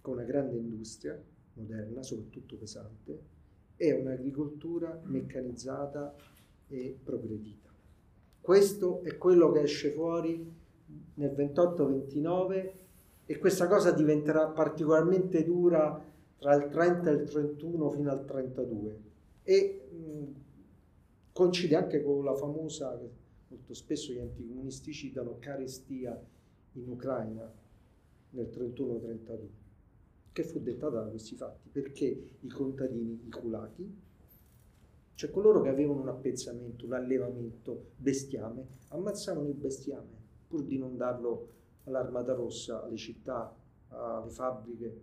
[0.00, 1.20] con una grande industria
[1.54, 3.38] moderna, soprattutto pesante,
[3.80, 6.14] è un'agricoltura meccanizzata
[6.68, 7.70] e progredita.
[8.38, 10.52] Questo è quello che esce fuori
[11.14, 12.72] nel 28-29
[13.24, 15.98] e questa cosa diventerà particolarmente dura
[16.36, 19.00] tra il 30 e il 31 fino al 32
[19.44, 20.24] e mh,
[21.32, 23.10] coincide anche con la famosa, che
[23.48, 26.22] molto spesso gli anticomunisti citano, carestia
[26.72, 27.50] in Ucraina
[28.32, 29.59] nel 31-32
[30.32, 34.08] che fu dettata da questi fatti, perché i contadini, i culati,
[35.14, 40.18] cioè coloro che avevano un appezzamento, un allevamento, bestiame, ammazzavano il bestiame
[40.50, 41.48] pur di non darlo
[41.84, 43.54] all'Armata Rossa, alle città,
[43.88, 45.02] alle fabbriche,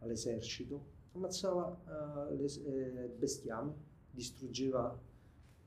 [0.00, 3.72] all'esercito, ammazzava le, eh, bestiame,
[4.10, 4.98] distruggeva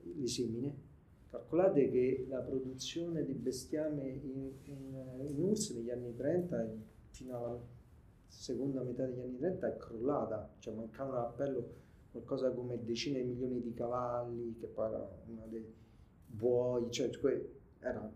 [0.02, 0.90] le semine.
[1.30, 6.74] Calcolate che la produzione di bestiame in, in, in URSS negli anni 30
[7.10, 7.60] fino alla
[8.32, 11.80] seconda metà degli anni 30 è crollata, cioè mancavano all'appello
[12.10, 15.64] qualcosa come decine di milioni di cavalli, che poi era una dei
[16.26, 17.10] buoi, cioè,
[17.78, 18.10] era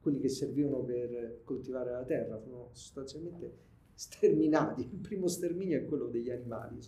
[0.00, 3.56] quelli che servivano per coltivare la terra, furono sostanzialmente
[3.94, 4.82] sterminati.
[4.82, 6.78] Il primo sterminio è quello degli animali,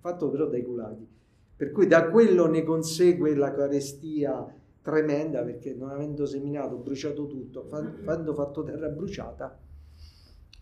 [0.00, 1.08] fatto però dai culati.
[1.56, 7.68] Per cui da quello ne consegue la carestia tremenda, perché non avendo seminato, bruciato tutto,
[7.70, 9.58] avendo fatto terra bruciata,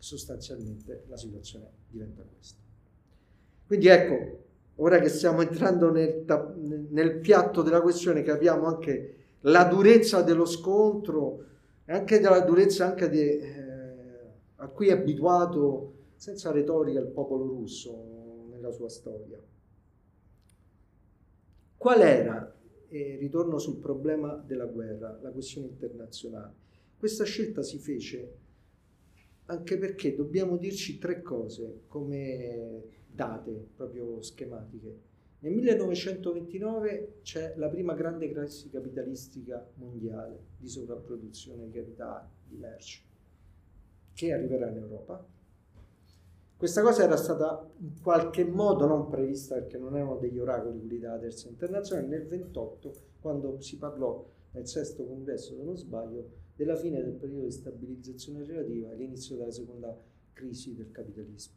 [0.04, 2.60] sostanzialmente la situazione diventa questa.
[3.66, 4.44] Quindi ecco,
[4.76, 6.24] ora che stiamo entrando nel,
[6.90, 11.44] nel piatto della questione, capiamo anche la durezza dello scontro
[11.86, 13.52] e anche della durezza anche di, eh,
[14.56, 19.40] a cui è abituato senza retorica il popolo russo nella sua storia.
[21.78, 22.54] Qual era,
[22.88, 26.52] e ritorno sul problema della guerra, la questione internazionale?
[26.98, 28.42] Questa scelta si fece
[29.46, 35.12] anche perché dobbiamo dirci tre cose come date proprio schematiche.
[35.40, 43.02] Nel 1929 c'è la prima grande crisi capitalistica mondiale di sovrapproduzione di capitale, di merci,
[44.14, 45.22] che arriverà in Europa.
[46.56, 50.98] Questa cosa era stata in qualche modo non prevista perché non erano degli oracoli quelli
[50.98, 56.76] della terza internazionale nel 28 quando si parlò nel sesto congresso, se non sbaglio, della
[56.76, 59.98] fine del periodo di stabilizzazione relativa e l'inizio della seconda
[60.32, 61.54] crisi del capitalismo.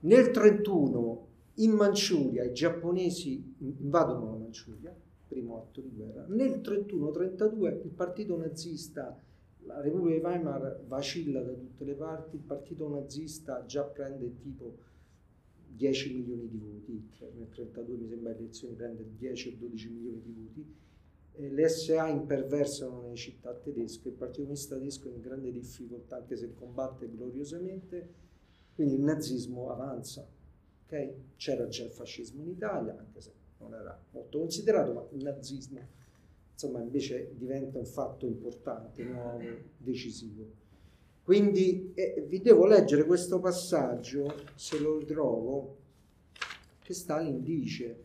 [0.00, 4.96] Nel 1931 in Manciuria i giapponesi invadono la Manciuria,
[5.28, 6.24] primo atto di guerra.
[6.28, 9.22] Nel 1931-32 il partito nazista,
[9.64, 14.78] la Repubblica di Weimar vacilla da tutte le parti, il partito nazista già prende tipo
[15.68, 20.22] 10 milioni di voti, nel 1932 mi sembra le elezioni prende 10 o 12 milioni
[20.22, 20.74] di voti,
[21.36, 26.36] le SA imperversano nelle città tedesche, il Partito Comunista tedesco è in grande difficoltà anche
[26.36, 28.08] se combatte gloriosamente,
[28.74, 30.26] quindi il nazismo avanza.
[30.86, 31.14] Okay?
[31.36, 35.98] C'era già il fascismo in Italia, anche se non era molto considerato, ma il nazismo
[36.52, 39.42] insomma invece diventa un fatto importante, nuovo,
[39.78, 40.58] decisivo.
[41.22, 45.78] Quindi eh, vi devo leggere questo passaggio, se lo ritrovo,
[46.82, 48.04] che Stalin dice,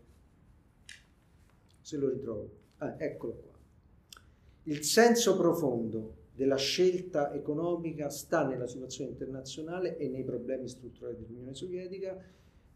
[1.81, 2.63] se lo ritrovo.
[2.77, 3.53] Ah, eccolo qua.
[4.63, 11.53] Il senso profondo della scelta economica sta nella situazione internazionale e nei problemi strutturali dell'Unione
[11.53, 12.21] Sovietica,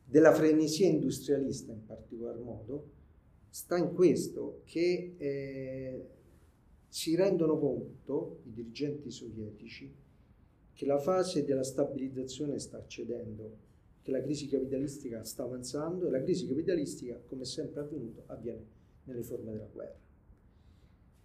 [0.06, 2.92] della frenesia industrialista in particolar modo,
[3.50, 6.08] sta in questo che eh,
[6.88, 9.94] si rendono conto i dirigenti sovietici
[10.74, 13.58] che la fase della stabilizzazione sta accedendo,
[14.02, 18.78] che la crisi capitalistica sta avanzando e la crisi capitalistica, come sempre avvenuto, avviene
[19.10, 19.98] nelle forme della guerra.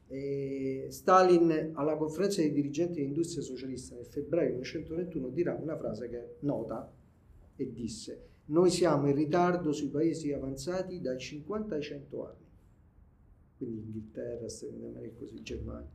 [0.08, 6.18] E Stalin alla conferenza dei dirigenti dell'industria socialista nel febbraio 1921 dirà una frase che
[6.18, 6.92] è nota
[7.56, 12.46] e disse noi siamo in ritardo sui paesi avanzati dai 50 ai 100 anni,
[13.56, 15.90] quindi Inghilterra, Stati Uniti d'America, così Germania.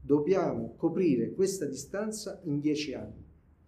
[0.00, 3.24] Dobbiamo coprire questa distanza in 10 anni,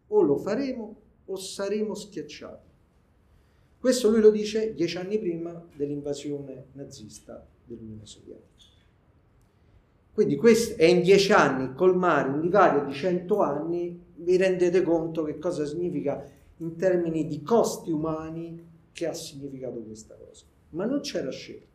[0.08, 2.68] o lo faremo o saremo schiacciati.
[3.78, 8.44] Questo lui lo dice dieci anni prima dell'invasione nazista dell'Unione Sovietica.
[10.12, 15.24] Quindi questo è in dieci anni colmare un divario di cento anni, vi rendete conto
[15.24, 16.26] che cosa significa
[16.58, 20.46] in termini di costi umani che ha significato questa cosa.
[20.70, 21.66] Ma non c'era scelta.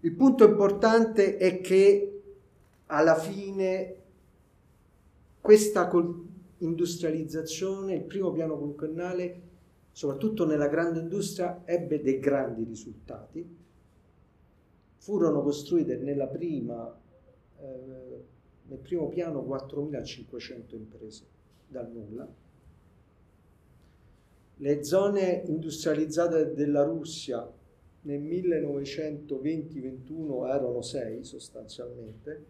[0.00, 2.22] Il punto importante è che
[2.86, 3.96] alla fine
[5.40, 5.88] questa
[6.58, 9.42] industrializzazione, il primo piano quinquennale,
[9.92, 13.62] soprattutto nella grande industria, ebbe dei grandi risultati
[15.04, 15.98] furono costruite
[16.28, 16.98] prima,
[17.60, 18.24] eh,
[18.62, 21.26] nel primo piano 4.500 imprese
[21.68, 22.26] dal nulla.
[24.56, 27.46] Le zone industrializzate della Russia
[28.02, 32.46] nel 1920-21 erano sei sostanzialmente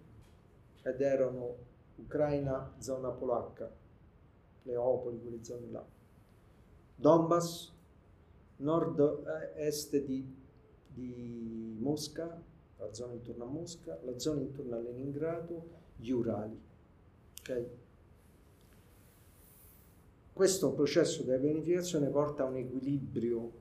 [0.84, 1.56] ed erano
[1.96, 3.68] Ucraina, zona polacca,
[4.62, 5.84] Leopoli, quelle zone là,
[6.94, 7.72] Donbass,
[8.58, 10.42] nord-est di
[10.94, 12.42] di Mosca,
[12.78, 16.60] la zona intorno a Mosca, la zona intorno a Leningrado, gli Urali.
[17.40, 17.66] Okay?
[20.32, 23.52] Questo processo di pianificazione porta a un equilibrio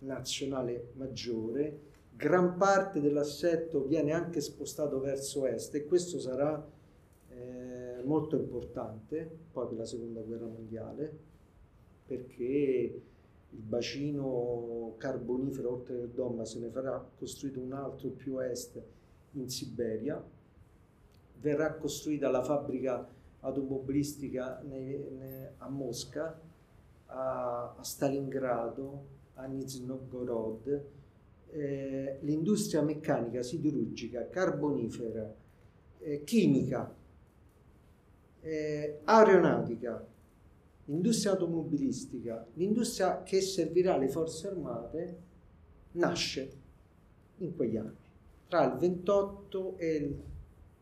[0.00, 1.80] nazionale maggiore,
[2.16, 6.66] gran parte dell'assetto viene anche spostato verso est e questo sarà
[7.28, 11.18] eh, molto importante poi per la seconda guerra mondiale
[12.06, 13.02] perché
[13.56, 18.80] il bacino carbonifero oltre il Dom se ne farà costruito un altro più a est
[19.32, 20.22] in Siberia,
[21.40, 23.06] verrà costruita la fabbrica
[23.40, 24.62] automobilistica
[25.58, 26.40] a Mosca,
[27.06, 29.04] a, Stalingrado,
[29.34, 29.86] a Nizhny
[31.50, 35.34] eh, l'industria meccanica, siderurgica, carbonifera,
[36.00, 36.94] eh, chimica,
[38.40, 40.06] eh, aeronautica,
[40.86, 45.16] l'industria automobilistica, l'industria che servirà alle forze armate,
[45.92, 46.52] nasce
[47.38, 47.94] in quegli anni,
[48.48, 50.16] tra il 28 e il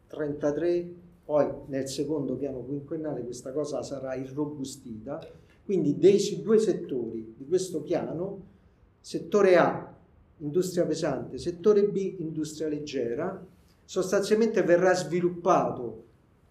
[0.09, 0.94] 33,
[1.24, 5.26] poi nel secondo piano quinquennale questa cosa sarà irrobustita,
[5.64, 8.52] quindi dei due settori di questo piano,
[9.01, 9.94] settore A,
[10.39, 13.44] industria pesante, settore B, industria leggera,
[13.85, 16.02] sostanzialmente verrà sviluppato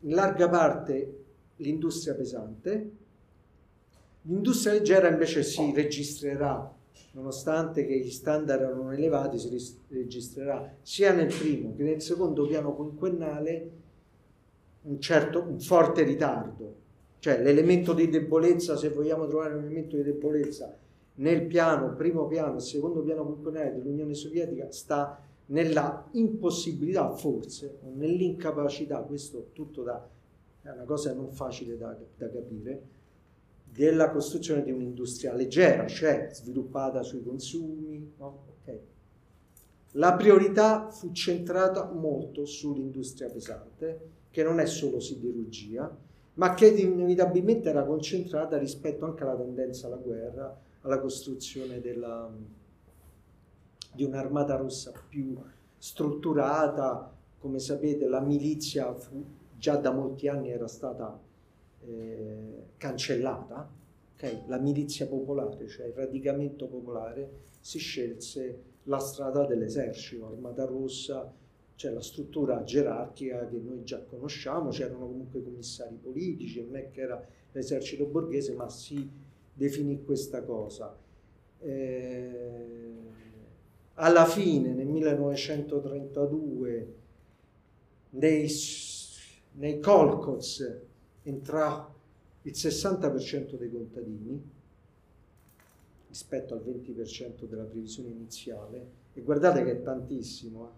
[0.01, 1.19] in larga parte
[1.57, 2.91] l'industria pesante,
[4.25, 6.73] L'industria leggera invece si registrerà,
[7.11, 12.73] nonostante che gli standard erano elevati, si registrerà sia nel primo che nel secondo piano
[12.73, 13.71] quinquennale
[14.83, 16.81] un, certo, un forte ritardo.
[17.19, 20.77] Cioè l'elemento di debolezza, se vogliamo trovare un elemento di debolezza,
[21.15, 28.99] nel piano, primo piano, secondo piano quinquennale dell'Unione Sovietica sta nella impossibilità, forse, o nell'incapacità,
[28.99, 30.07] questo tutto da,
[30.61, 32.81] è una cosa non facile da, da capire,
[33.73, 38.13] della costruzione di un'industria leggera, cioè sviluppata sui consumi.
[38.17, 38.45] No?
[38.61, 38.79] Okay.
[39.93, 45.95] La priorità fu centrata molto sull'industria pesante, che non è solo siderurgia,
[46.35, 52.31] ma che inevitabilmente era concentrata rispetto anche alla tendenza alla guerra, alla costruzione della,
[53.91, 55.35] di un'armata rossa più
[55.77, 57.11] strutturata.
[57.39, 59.23] Come sapete la milizia fu,
[59.57, 61.19] già da molti anni era stata
[61.85, 63.69] eh, cancellata,
[64.13, 64.43] okay?
[64.47, 71.31] la milizia popolare, cioè il radicamento popolare, si scelse la strada dell'esercito, armata rossa,
[71.75, 77.01] cioè la struttura gerarchica che noi già conosciamo, c'erano comunque commissari politici, non è che
[77.01, 79.09] era l'esercito borghese, ma si
[79.53, 80.95] definì questa cosa.
[81.59, 82.93] Eh,
[83.95, 86.93] alla fine, nel 1932,
[88.11, 88.49] nei,
[89.53, 90.81] nei Colcots
[91.23, 91.91] entrò
[92.43, 94.51] il 60% dei contadini
[96.09, 100.65] rispetto al 20% della previsione iniziale e guardate che è tantissimo.
[100.65, 100.71] Eh.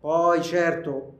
[0.00, 1.18] Poi certo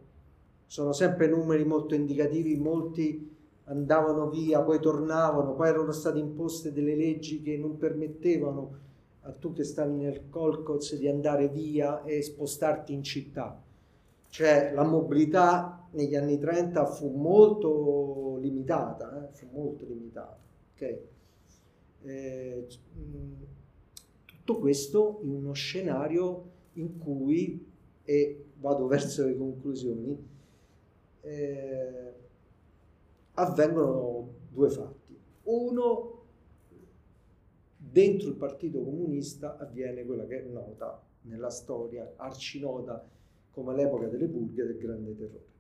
[0.67, 3.31] sono sempre numeri molto indicativi, molti
[3.65, 8.81] andavano via, poi tornavano, poi erano state imposte delle leggi che non permettevano
[9.23, 13.61] a tu che stavi nel Colcoz di andare via e spostarti in città.
[14.33, 19.33] Cioè la mobilità negli anni 30 fu molto limitata, eh?
[19.35, 20.39] fu molto limitata.
[20.73, 21.01] Okay?
[22.01, 22.67] Eh,
[24.25, 27.63] tutto questo in uno scenario in cui,
[28.05, 30.29] e vado verso le conclusioni,
[31.21, 32.13] eh,
[33.35, 35.15] avvengono due fatti.
[35.43, 36.23] Uno,
[37.77, 43.21] dentro il Partito Comunista avviene quella che è nota nella storia, arcinota
[43.53, 45.51] come l'epoca delle purghe del Grande Terrore.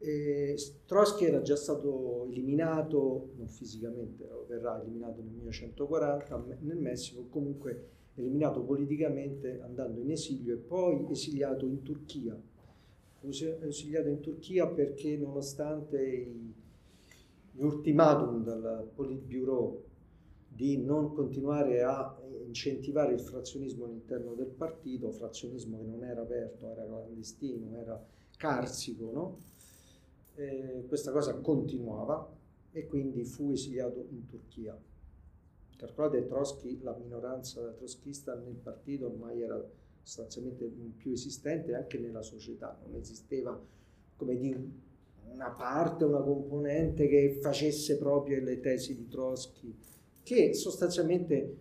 [0.00, 7.96] E Trotsky era già stato eliminato, non fisicamente, verrà eliminato nel 1940 nel Messico, comunque
[8.14, 12.40] eliminato politicamente andando in esilio e poi esiliato in Turchia.
[13.20, 16.32] Fu esiliato in Turchia perché nonostante
[17.50, 19.82] gli ultimatum dal Politburo
[20.58, 26.68] di non continuare a incentivare il frazionismo all'interno del partito, frazionismo che non era aperto,
[26.68, 28.04] era clandestino, era
[28.36, 29.38] carsico, no?
[30.34, 32.28] eh, questa cosa continuava
[32.72, 34.76] e quindi fu esiliato in Turchia.
[35.76, 39.64] Calcolate Trotsky, la minoranza trotskista nel partito ormai era
[40.02, 40.64] sostanzialmente
[40.96, 43.56] più esistente anche nella società, non esisteva
[44.16, 44.60] come dire
[45.30, 49.72] una parte, una componente che facesse proprio le tesi di Trotsky,
[50.28, 51.56] che sostanzialmente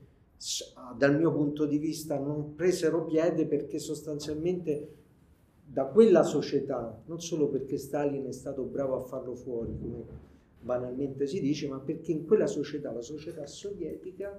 [0.97, 4.89] dal mio punto di vista non presero piede perché sostanzialmente
[5.65, 10.03] da quella società, non solo perché Stalin è stato bravo a farlo fuori, come
[10.59, 14.37] banalmente si dice, ma perché in quella società, la società sovietica,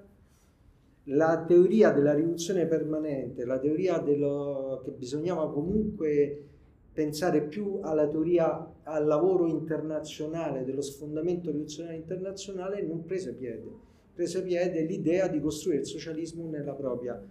[1.04, 6.44] la teoria della riduzione permanente, la teoria dello, che bisognava comunque
[6.92, 13.87] pensare più alla teoria al lavoro internazionale, dello sfondamento rivoluzionario internazionale, non prese piede.
[14.18, 17.24] Prese piede l'idea di costruire il socialismo nella propria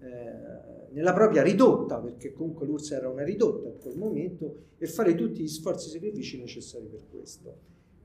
[0.00, 5.14] eh, nella propria ridotta, perché comunque l'URSS era una ridotta in quel momento, e fare
[5.14, 7.54] tutti gli sforzi e sacrifici necessari per questo.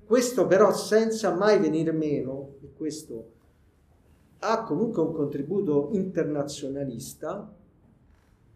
[0.04, 3.32] Questo però senza mai venire meno, e questo
[4.40, 7.56] ha comunque un contributo internazionalista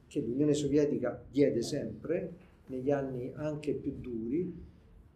[0.07, 2.33] che l'Unione Sovietica diede sempre,
[2.65, 4.53] negli anni anche più duri,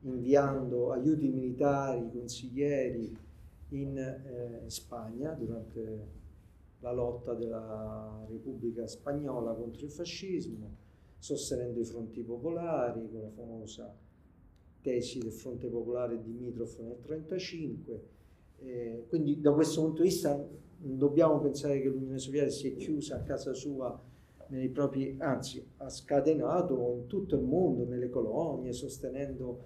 [0.03, 3.22] inviando aiuti militari, consiglieri
[3.73, 6.21] in eh, Spagna durante
[6.79, 10.75] la lotta della Repubblica Spagnola contro il fascismo,
[11.17, 13.95] sostenendo i fronti popolari con la famosa
[14.81, 18.01] tesi del fronte popolare di Dimitrov nel 1935.
[18.59, 22.75] Eh, quindi da questo punto di vista non dobbiamo pensare che l'Unione Sovietica si è
[22.75, 24.11] chiusa a casa sua
[24.47, 29.63] nei propri, anzi ha scatenato in tutto il mondo, nelle colonie, sostenendo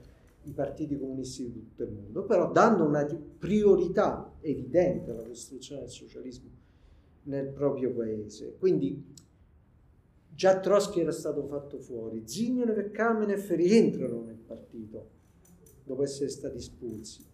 [0.49, 3.05] i partiti comunisti di tutto il mondo, però dando una
[3.37, 6.49] priorità evidente alla costruzione del socialismo
[7.23, 8.55] nel proprio paese.
[8.57, 9.13] Quindi
[10.29, 15.09] già Trotsky era stato fatto fuori, Zimmer e Kamenev rientrano nel partito
[15.83, 17.25] dopo essere stati espulsi.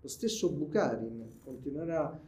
[0.00, 2.20] Lo stesso Bukharin continuerà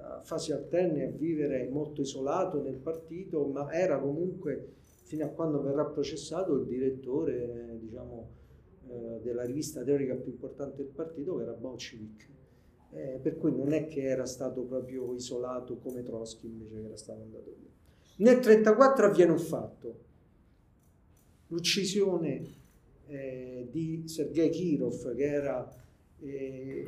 [0.00, 5.60] a fasi alterne a vivere molto isolato nel partito, ma era comunque, fino a quando
[5.60, 8.36] verrà processato, il direttore diciamo,
[8.88, 12.28] eh, della rivista teorica più importante del partito, che era Bolshevik
[12.90, 16.96] eh, per cui non è che era stato proprio isolato come Trotsky invece che era
[16.96, 17.70] stato andato via.
[18.16, 19.98] Nel 1934 avviene un fatto,
[21.48, 22.56] l'uccisione
[23.06, 25.70] eh, di Sergei Kirov, che era
[26.20, 26.84] eh,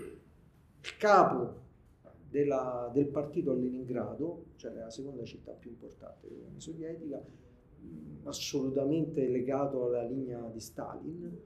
[0.81, 1.59] il capo
[2.29, 7.23] della, del partito a Leningrado, cioè la seconda città più importante dell'Unione Sovietica,
[8.25, 11.39] assolutamente legato alla linea di Stalin.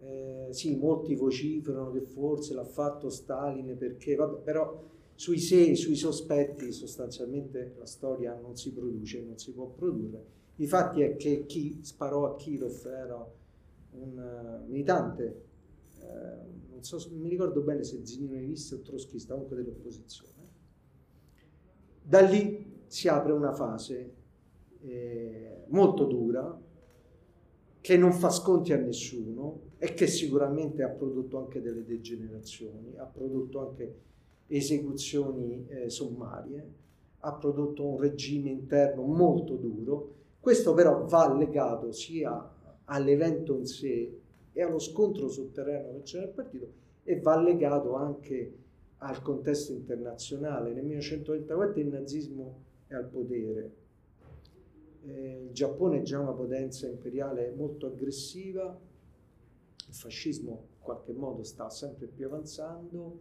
[0.00, 4.80] Eh, sì, molti vociferano che forse l'ha fatto Stalin perché, vabbè, però
[5.14, 10.36] sui se, sui sospetti sostanzialmente la storia non si produce, non si può produrre.
[10.56, 13.32] I fatti è che chi sparò a Kirov era
[13.92, 15.42] un uh, militante,
[16.00, 20.46] uh, non, so, non mi ricordo bene se zininevista o troschista, comunque dell'opposizione.
[22.02, 24.14] Da lì si apre una fase
[24.80, 26.60] eh, molto dura,
[27.80, 33.04] che non fa sconti a nessuno e che sicuramente ha prodotto anche delle degenerazioni, ha
[33.04, 33.94] prodotto anche
[34.48, 36.66] esecuzioni eh, sommarie,
[37.20, 40.14] ha prodotto un regime interno molto duro.
[40.40, 44.20] Questo però va legato sia all'evento in sé
[44.52, 46.66] e allo scontro sul terreno che c'è nel partito
[47.04, 48.52] e va legato anche
[48.98, 50.72] al contesto internazionale.
[50.72, 52.54] Nel 1934 il nazismo
[52.88, 53.72] è al potere,
[55.04, 58.76] eh, il Giappone è già una potenza imperiale molto aggressiva,
[59.88, 63.20] il fascismo in qualche modo sta sempre più avanzando,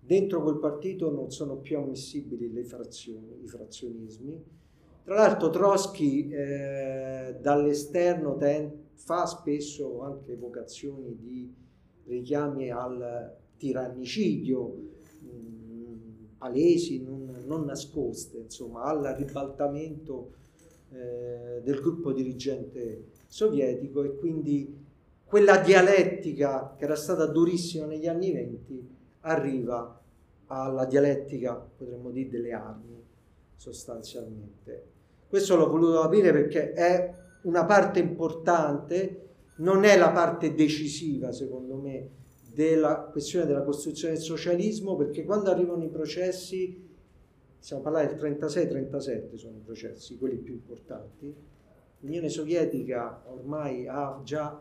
[0.00, 4.44] dentro quel partito non sono più ammissibili le frazioni, i frazionismi.
[5.04, 11.52] Tra l'altro Trotsky eh, dall'esterno ten, fa spesso anche vocazioni di
[12.04, 14.76] richiami al tirannicidio,
[15.20, 20.32] mh, palesi, non, non nascoste, insomma, al ribaltamento
[20.90, 24.79] eh, del gruppo dirigente sovietico e quindi
[25.30, 28.84] quella dialettica che era stata durissima negli anni venti
[29.20, 30.02] arriva
[30.46, 33.00] alla dialettica, potremmo dire, delle armi
[33.54, 34.86] sostanzialmente.
[35.28, 39.28] Questo l'ho voluto capire perché è una parte importante,
[39.58, 42.08] non è la parte decisiva, secondo me,
[42.52, 46.88] della questione della costruzione del socialismo, perché quando arrivano i processi
[47.56, 51.32] stiamo parlando del 36-37 sono i processi, quelli più importanti.
[52.00, 54.60] L'Unione Sovietica ormai ha già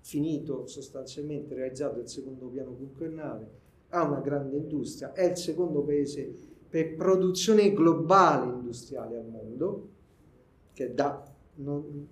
[0.00, 3.58] finito sostanzialmente, realizzato il secondo piano quinquennale,
[3.90, 6.32] ha una grande industria, è il secondo paese
[6.68, 9.88] per produzione globale industriale al mondo,
[10.72, 11.24] che da
[11.56, 12.06] non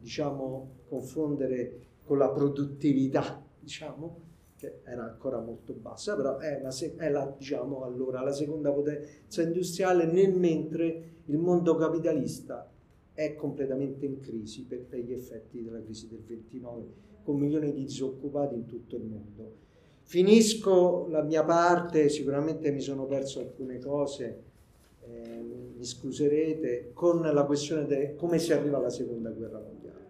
[0.00, 4.26] diciamo confondere con la produttività, diciamo,
[4.56, 9.42] che era ancora molto bassa, però è, una, è la, diciamo, allora, la seconda potenza
[9.42, 12.68] industriale nel mentre il mondo capitalista
[13.12, 16.86] è completamente in crisi per, per gli effetti della crisi del 29,
[17.22, 19.56] con milioni di disoccupati in tutto il mondo.
[20.02, 24.42] Finisco la mia parte, sicuramente mi sono perso alcune cose,
[25.06, 25.40] eh,
[25.76, 30.06] mi scuserete, con la questione di come si arriva alla seconda guerra mondiale.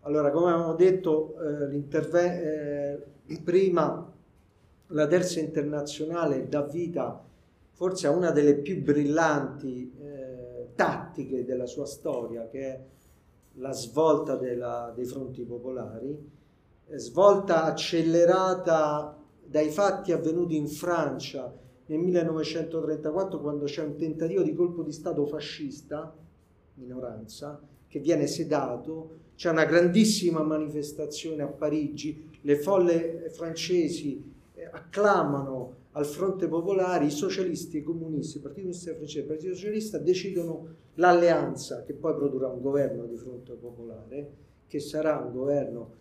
[0.00, 4.10] Allora, come avevamo detto eh, eh, prima,
[4.86, 7.22] la terza internazionale dà vita
[7.72, 12.80] forse a una delle più brillanti eh, tattiche della sua storia, che è
[13.54, 16.16] la svolta della, dei fronti popolari,
[16.86, 21.52] eh, svolta accelerata dai fatti avvenuti in Francia
[21.86, 26.16] nel 1934, quando c'è un tentativo di colpo di Stato fascista,
[26.74, 34.29] minoranza, che viene sedato, c'è una grandissima manifestazione a Parigi, le folle francesi
[34.70, 39.54] acclamano al fronte popolare, i socialisti i comunisti, il Partito Comunista francese e il Partito
[39.54, 44.30] Socialista decidono l'alleanza che poi produrrà un governo di fronte popolare,
[44.66, 45.94] che sarà un governo,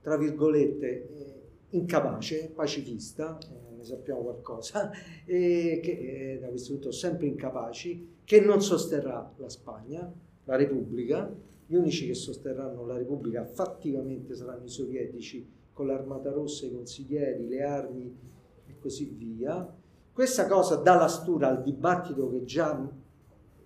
[0.00, 4.90] tra virgolette, eh, incapace, pacifista, eh, ne sappiamo qualcosa,
[5.26, 5.90] e che
[6.34, 10.10] eh, da questo punto sempre incapaci, che non sosterrà la Spagna,
[10.44, 11.30] la Repubblica,
[11.66, 17.46] gli unici che sosterranno la Repubblica fattivamente saranno i sovietici con l'armata rossa, i consiglieri,
[17.46, 18.18] le armi
[18.66, 19.76] e così via.
[20.12, 22.90] Questa cosa dà la stura al dibattito che già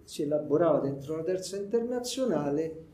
[0.02, 2.86] si elaborava dentro la terza internazionale.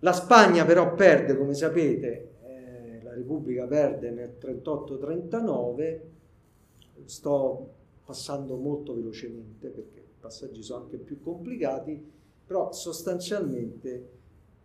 [0.00, 6.00] La Spagna però perde, come sapete, eh, la Repubblica perde nel 38-39,
[7.04, 7.74] sto
[8.04, 12.04] passando molto velocemente perché passaggi sono anche più complicati,
[12.44, 14.17] però sostanzialmente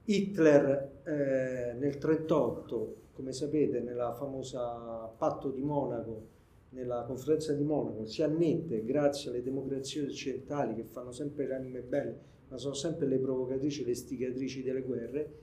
[0.05, 6.31] Hitler eh, nel 1938, come sapete, nella famosa patto di Monaco,
[6.69, 11.81] nella conferenza di Monaco, si annette grazie alle democrazie occidentali che fanno sempre le anime
[11.81, 12.19] belle,
[12.49, 15.33] ma sono sempre le provocatrici, le stigatrici delle guerre,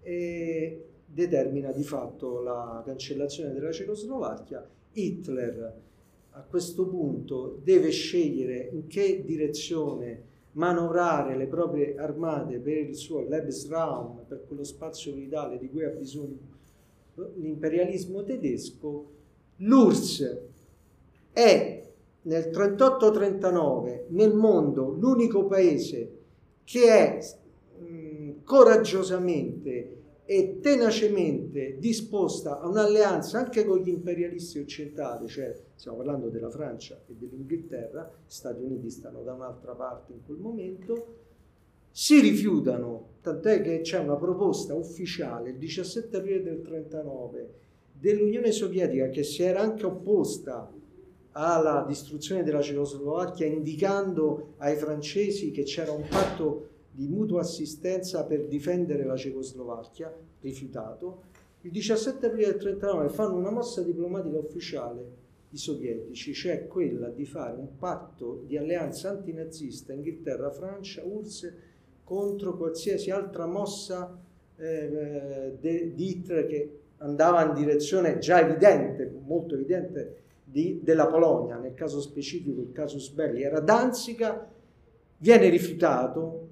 [0.00, 4.66] e determina di fatto la cancellazione della Cecoslovacchia.
[4.92, 5.74] Hitler
[6.30, 13.20] a questo punto deve scegliere in che direzione manovrare le proprie armate per il suo
[13.20, 16.54] Lebensraum, per quello spazio vitale di cui ha bisogno
[17.36, 19.10] l'imperialismo tedesco,
[19.56, 20.38] l'URSS
[21.32, 21.82] è
[22.22, 26.18] nel 38-39 nel mondo l'unico paese
[26.64, 27.18] che è
[27.78, 29.95] mh, coraggiosamente
[30.26, 37.00] e tenacemente disposta a un'alleanza anche con gli imperialisti occidentali, cioè stiamo parlando della Francia
[37.06, 41.14] e dell'Inghilterra, gli Stati Uniti stanno da un'altra parte in quel momento,
[41.92, 47.50] si rifiutano, tant'è che c'è una proposta ufficiale il 17 aprile del 39
[47.92, 50.70] dell'Unione Sovietica che si era anche opposta
[51.32, 58.46] alla distruzione della Cecoslovacchia indicando ai francesi che c'era un patto di mutua assistenza per
[58.46, 60.10] difendere la Cecoslovacchia,
[60.40, 61.34] rifiutato.
[61.60, 67.26] Il 17 aprile del 1939 fanno una mossa diplomatica ufficiale i sovietici, cioè quella di
[67.26, 71.52] fare un patto di alleanza antinazista Inghilterra, Francia, URSS
[72.02, 74.18] contro qualsiasi altra mossa
[74.56, 81.74] eh, di Hitler che andava in direzione già evidente, molto evidente, di, della Polonia, nel
[81.74, 84.48] caso specifico il casus belli era Danzica,
[85.18, 86.45] viene rifiutato,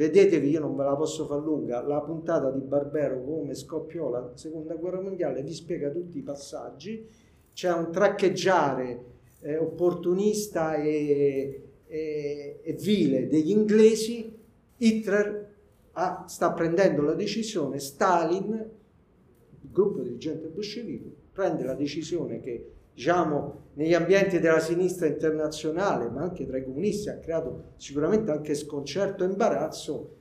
[0.00, 4.32] vedetevi, io non ve la posso far lunga, la puntata di Barbero come scoppiò la
[4.34, 7.06] seconda guerra mondiale vi spiega tutti i passaggi,
[7.52, 9.04] c'è un traccheggiare
[9.42, 14.34] eh, opportunista e, e, e, vile degli inglesi,
[14.78, 15.54] Hitler
[15.92, 23.68] ha, sta prendendo la decisione, Stalin, il gruppo dirigente bolscevico, prende la decisione che diciamo,
[23.74, 29.24] negli ambienti della sinistra internazionale, ma anche tra i comunisti, ha creato sicuramente anche sconcerto
[29.24, 30.16] e imbarazzo,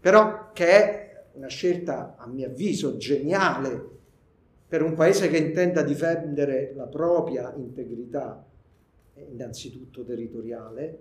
[0.00, 3.98] però che è una scelta, a mio avviso, geniale
[4.66, 8.44] per un paese che intenda difendere la propria integrità,
[9.14, 10.98] innanzitutto territoriale,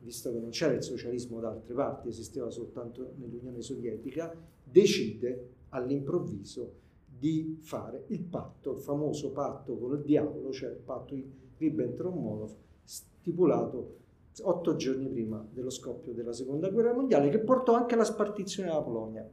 [0.00, 6.86] visto che non c'era il socialismo da altre parti, esisteva soltanto nell'Unione Sovietica, decide all'improvviso
[7.18, 12.54] di fare il patto, il famoso patto con il diavolo, cioè il patto di Ribbentrop-Molotov,
[12.84, 13.96] stipulato
[14.40, 18.82] otto giorni prima dello scoppio della seconda guerra mondiale, che portò anche alla spartizione della
[18.82, 19.28] Polonia.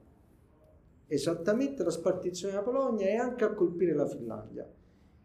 [1.07, 4.68] Esattamente la spartizione della Polonia e anche a colpire la Finlandia.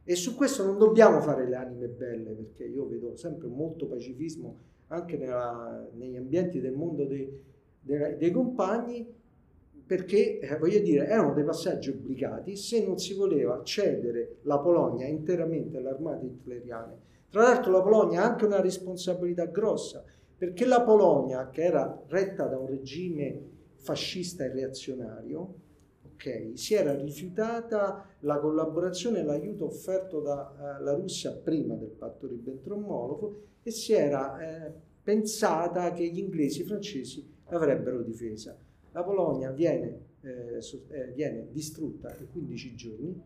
[0.03, 4.59] E su questo non dobbiamo fare le anime belle, perché io vedo sempre molto pacifismo
[4.89, 7.32] anche nella, negli ambienti del mondo dei,
[7.81, 9.07] dei, dei compagni,
[9.91, 15.09] perché, eh, voglio dire, erano dei passaggi obbligati se non si voleva cedere la Polonia
[15.09, 16.99] interamente alle armate hitleriane.
[17.29, 20.05] Tra l'altro la Polonia ha anche una responsabilità grossa,
[20.39, 23.43] perché la Polonia, che era retta da un regime
[23.79, 25.55] fascista e reazionario,
[26.15, 32.29] okay, si era rifiutata la collaborazione e l'aiuto offerto dalla uh, Russia prima del patto
[32.29, 33.35] Ribbentrop-Molotov
[33.65, 34.73] e si era eh,
[35.03, 38.57] pensata che gli inglesi e i francesi l'avrebbero difesa.
[38.93, 43.23] La Polonia viene, eh, eh, viene distrutta in 15 giorni,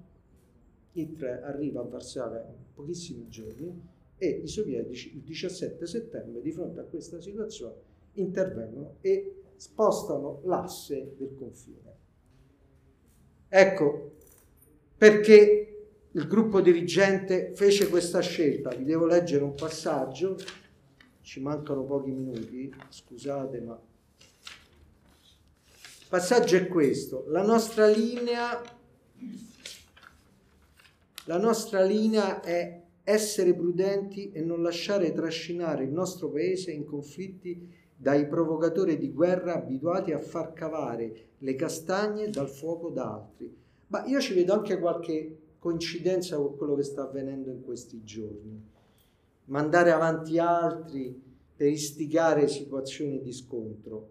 [0.92, 6.80] Hitler arriva a Varsavia in pochissimi giorni e i sovietici il 17 settembre di fronte
[6.80, 11.92] a questa situazione intervengono e spostano l'asse del confine.
[13.48, 14.12] Ecco
[14.96, 18.70] perché il gruppo dirigente fece questa scelta.
[18.70, 20.36] Vi devo leggere un passaggio,
[21.22, 23.80] ci mancano pochi minuti, scusate ma
[26.14, 27.24] passaggio è questo.
[27.26, 28.62] La nostra linea,
[31.24, 37.68] la nostra linea è essere prudenti e non lasciare trascinare il nostro paese in conflitti
[37.96, 43.52] dai provocatori di guerra abituati a far cavare le castagne dal fuoco da altri.
[43.88, 48.64] Ma io ci vedo anche qualche coincidenza con quello che sta avvenendo in questi giorni.
[49.46, 51.20] Mandare avanti altri
[51.56, 54.10] per istigare situazioni di scontro.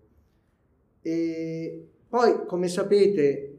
[1.01, 3.57] E poi, come sapete,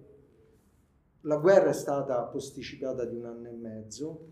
[1.23, 4.29] la guerra è stata posticipata di un anno e mezzo,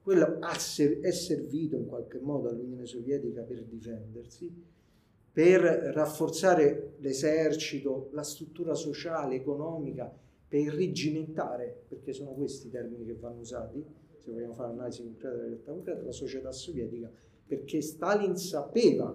[0.00, 4.50] quello è servito in qualche modo all'Unione Sovietica per difendersi,
[5.30, 10.10] per rafforzare l'esercito, la struttura sociale, economica,
[10.48, 13.84] per irrigimentare, perché sono questi i termini che vanno usati,
[14.16, 17.12] se vogliamo fare un'analisi concreta della realtà concreta, la società sovietica,
[17.46, 19.14] perché Stalin sapeva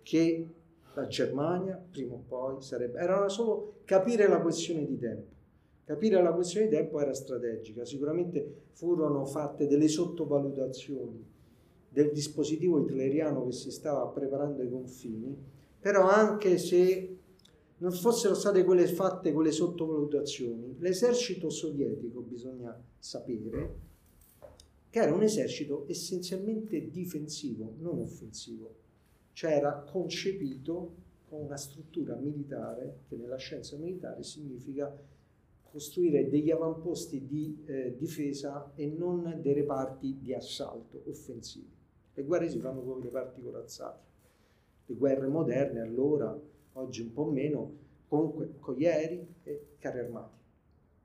[0.00, 0.48] che
[0.94, 2.98] la Germania prima o poi sarebbe...
[2.98, 5.38] Era solo capire la questione di tempo.
[5.84, 11.26] Capire la questione di tempo era strategica, sicuramente furono fatte delle sottovalutazioni
[11.88, 15.36] del dispositivo hitleriano che si stava preparando ai confini,
[15.80, 17.16] però anche se
[17.78, 23.74] non fossero state quelle fatte quelle sottovalutazioni, l'esercito sovietico, bisogna sapere,
[24.90, 28.74] che era un esercito essenzialmente difensivo, non offensivo,
[29.40, 30.96] cioè era concepito
[31.26, 34.94] con una struttura militare che nella scienza militare significa
[35.62, 41.72] costruire degli avamposti di eh, difesa e non dei reparti di assalto offensivi.
[42.12, 44.06] Le guerre si fanno con i reparti corazzati.
[44.84, 46.38] Le guerre moderne allora,
[46.74, 47.72] oggi un po' meno,
[48.08, 50.36] comunque con gli aerei e carri armati.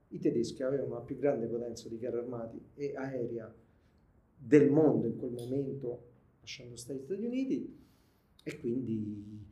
[0.09, 3.49] I tedeschi avevano la più grande potenza di carri armati e aerea
[4.37, 6.01] del mondo in quel momento,
[6.41, 7.83] lasciando stare gli Stati Uniti,
[8.47, 9.43] e quindi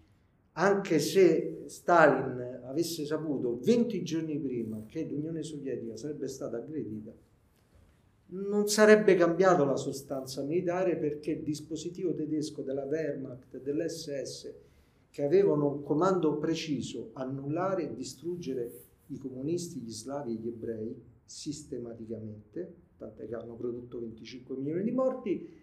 [0.51, 7.11] anche se Stalin avesse saputo 20 giorni prima che l'Unione Sovietica sarebbe stata aggredita,
[8.27, 14.53] non sarebbe cambiato la sostanza militare perché il dispositivo tedesco della Wehrmacht dell'SS
[15.09, 18.71] che avevano un comando preciso, annullare e distruggere
[19.07, 24.91] i comunisti, gli slavi e gli ebrei sistematicamente, tant'è che hanno prodotto 25 milioni di
[24.91, 25.62] morti,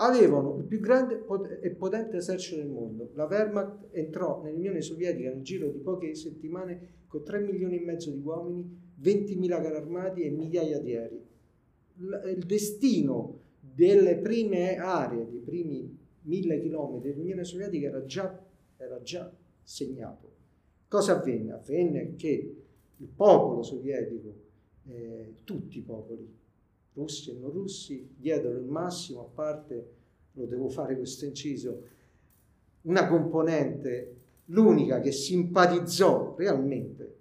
[0.00, 1.24] avevano il più grande
[1.60, 3.10] e potente esercito del mondo.
[3.14, 8.10] La Wehrmacht entrò nell'Unione Sovietica nel giro di poche settimane con 3 milioni e mezzo
[8.10, 11.26] di uomini, 20.000 carri armati e migliaia di aerei.
[12.36, 18.46] Il destino delle prime aree, dei primi mille chilometri dell'Unione Sovietica era già,
[18.76, 20.36] era già segnato.
[20.86, 21.52] Cosa avvenne?
[21.52, 22.56] Avvenne che
[22.96, 24.34] il popolo sovietico,
[24.86, 26.37] eh, tutti i popoli,
[26.98, 29.90] russi e non russi, diedero il massimo, a parte,
[30.32, 31.82] lo devo fare questo inciso,
[32.82, 34.16] una componente,
[34.46, 37.16] l'unica che simpatizzò realmente,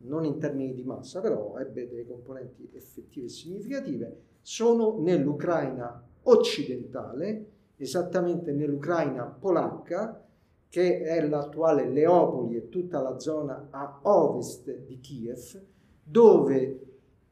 [0.00, 7.46] non in termini di massa, però ebbe delle componenti effettive e significative, sono nell'Ucraina occidentale,
[7.76, 10.24] esattamente nell'Ucraina polacca,
[10.68, 15.62] che è l'attuale Leopoli e tutta la zona a ovest di Kiev,
[16.02, 16.87] dove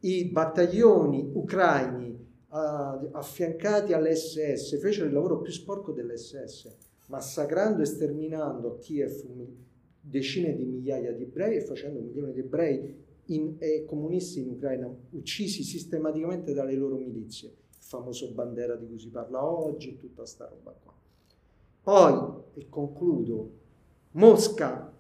[0.07, 2.11] i battaglioni ucraini
[2.49, 6.77] uh, affiancati all'SS fecero il lavoro più sporco dell'SS,
[7.09, 9.25] massacrando e sterminando a Kiev
[10.01, 14.51] decine di migliaia di ebrei e facendo un milione di ebrei in, e comunisti in
[14.51, 17.49] Ucraina uccisi sistematicamente dalle loro milizie.
[17.49, 20.95] Il famoso Bandera di cui si parla oggi, tutta sta roba qua.
[21.83, 23.51] Poi, e concludo,
[24.13, 24.96] Mosca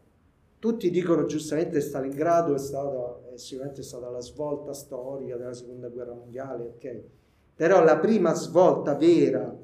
[0.66, 6.12] tutti dicono giustamente Stalingrado è stata, è sicuramente stata la svolta storica della seconda guerra
[6.12, 7.02] mondiale, ok?
[7.55, 9.56] Però la prima svolta vera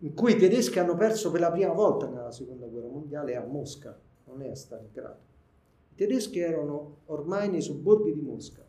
[0.00, 3.36] in cui i tedeschi hanno perso per la prima volta nella seconda guerra mondiale è
[3.36, 5.18] a Mosca, non è a Stalingrado.
[5.92, 8.64] I tedeschi erano ormai nei sobborghi di Mosca.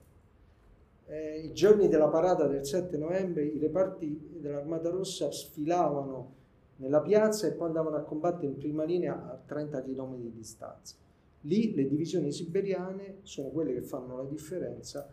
[1.07, 6.35] Eh, I giorni della parata del 7 novembre i reparti dell'Armata Rossa sfilavano
[6.77, 10.95] nella piazza e poi andavano a combattere in prima linea a 30 km di distanza.
[11.41, 15.07] Lì le divisioni siberiane sono quelle che fanno la differenza,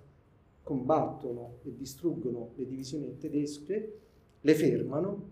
[0.62, 3.98] combattono e distruggono le divisioni tedesche,
[4.40, 5.30] le fermano,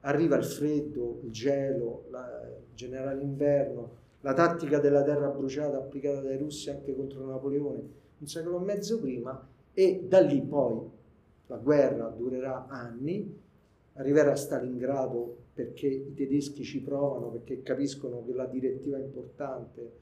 [0.00, 6.20] arriva il freddo, il gelo, la, il generale inverno, la tattica della terra bruciata applicata
[6.20, 10.78] dai russi anche contro Napoleone un secolo e mezzo prima e da lì poi
[11.46, 13.38] la guerra durerà anni,
[13.94, 19.92] arriverà a Stalingrado perché i tedeschi ci provano, perché capiscono che la direttiva importante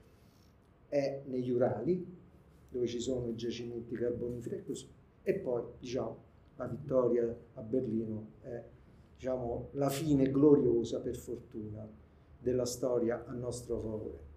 [0.86, 2.16] è negli Urali,
[2.70, 4.86] dove ci sono i giacimenti carboniferi e così.
[5.22, 6.16] E poi, diciamo,
[6.54, 8.62] la vittoria a Berlino è
[9.16, 11.88] diciamo, la fine gloriosa, per fortuna,
[12.38, 14.27] della storia a nostro favore.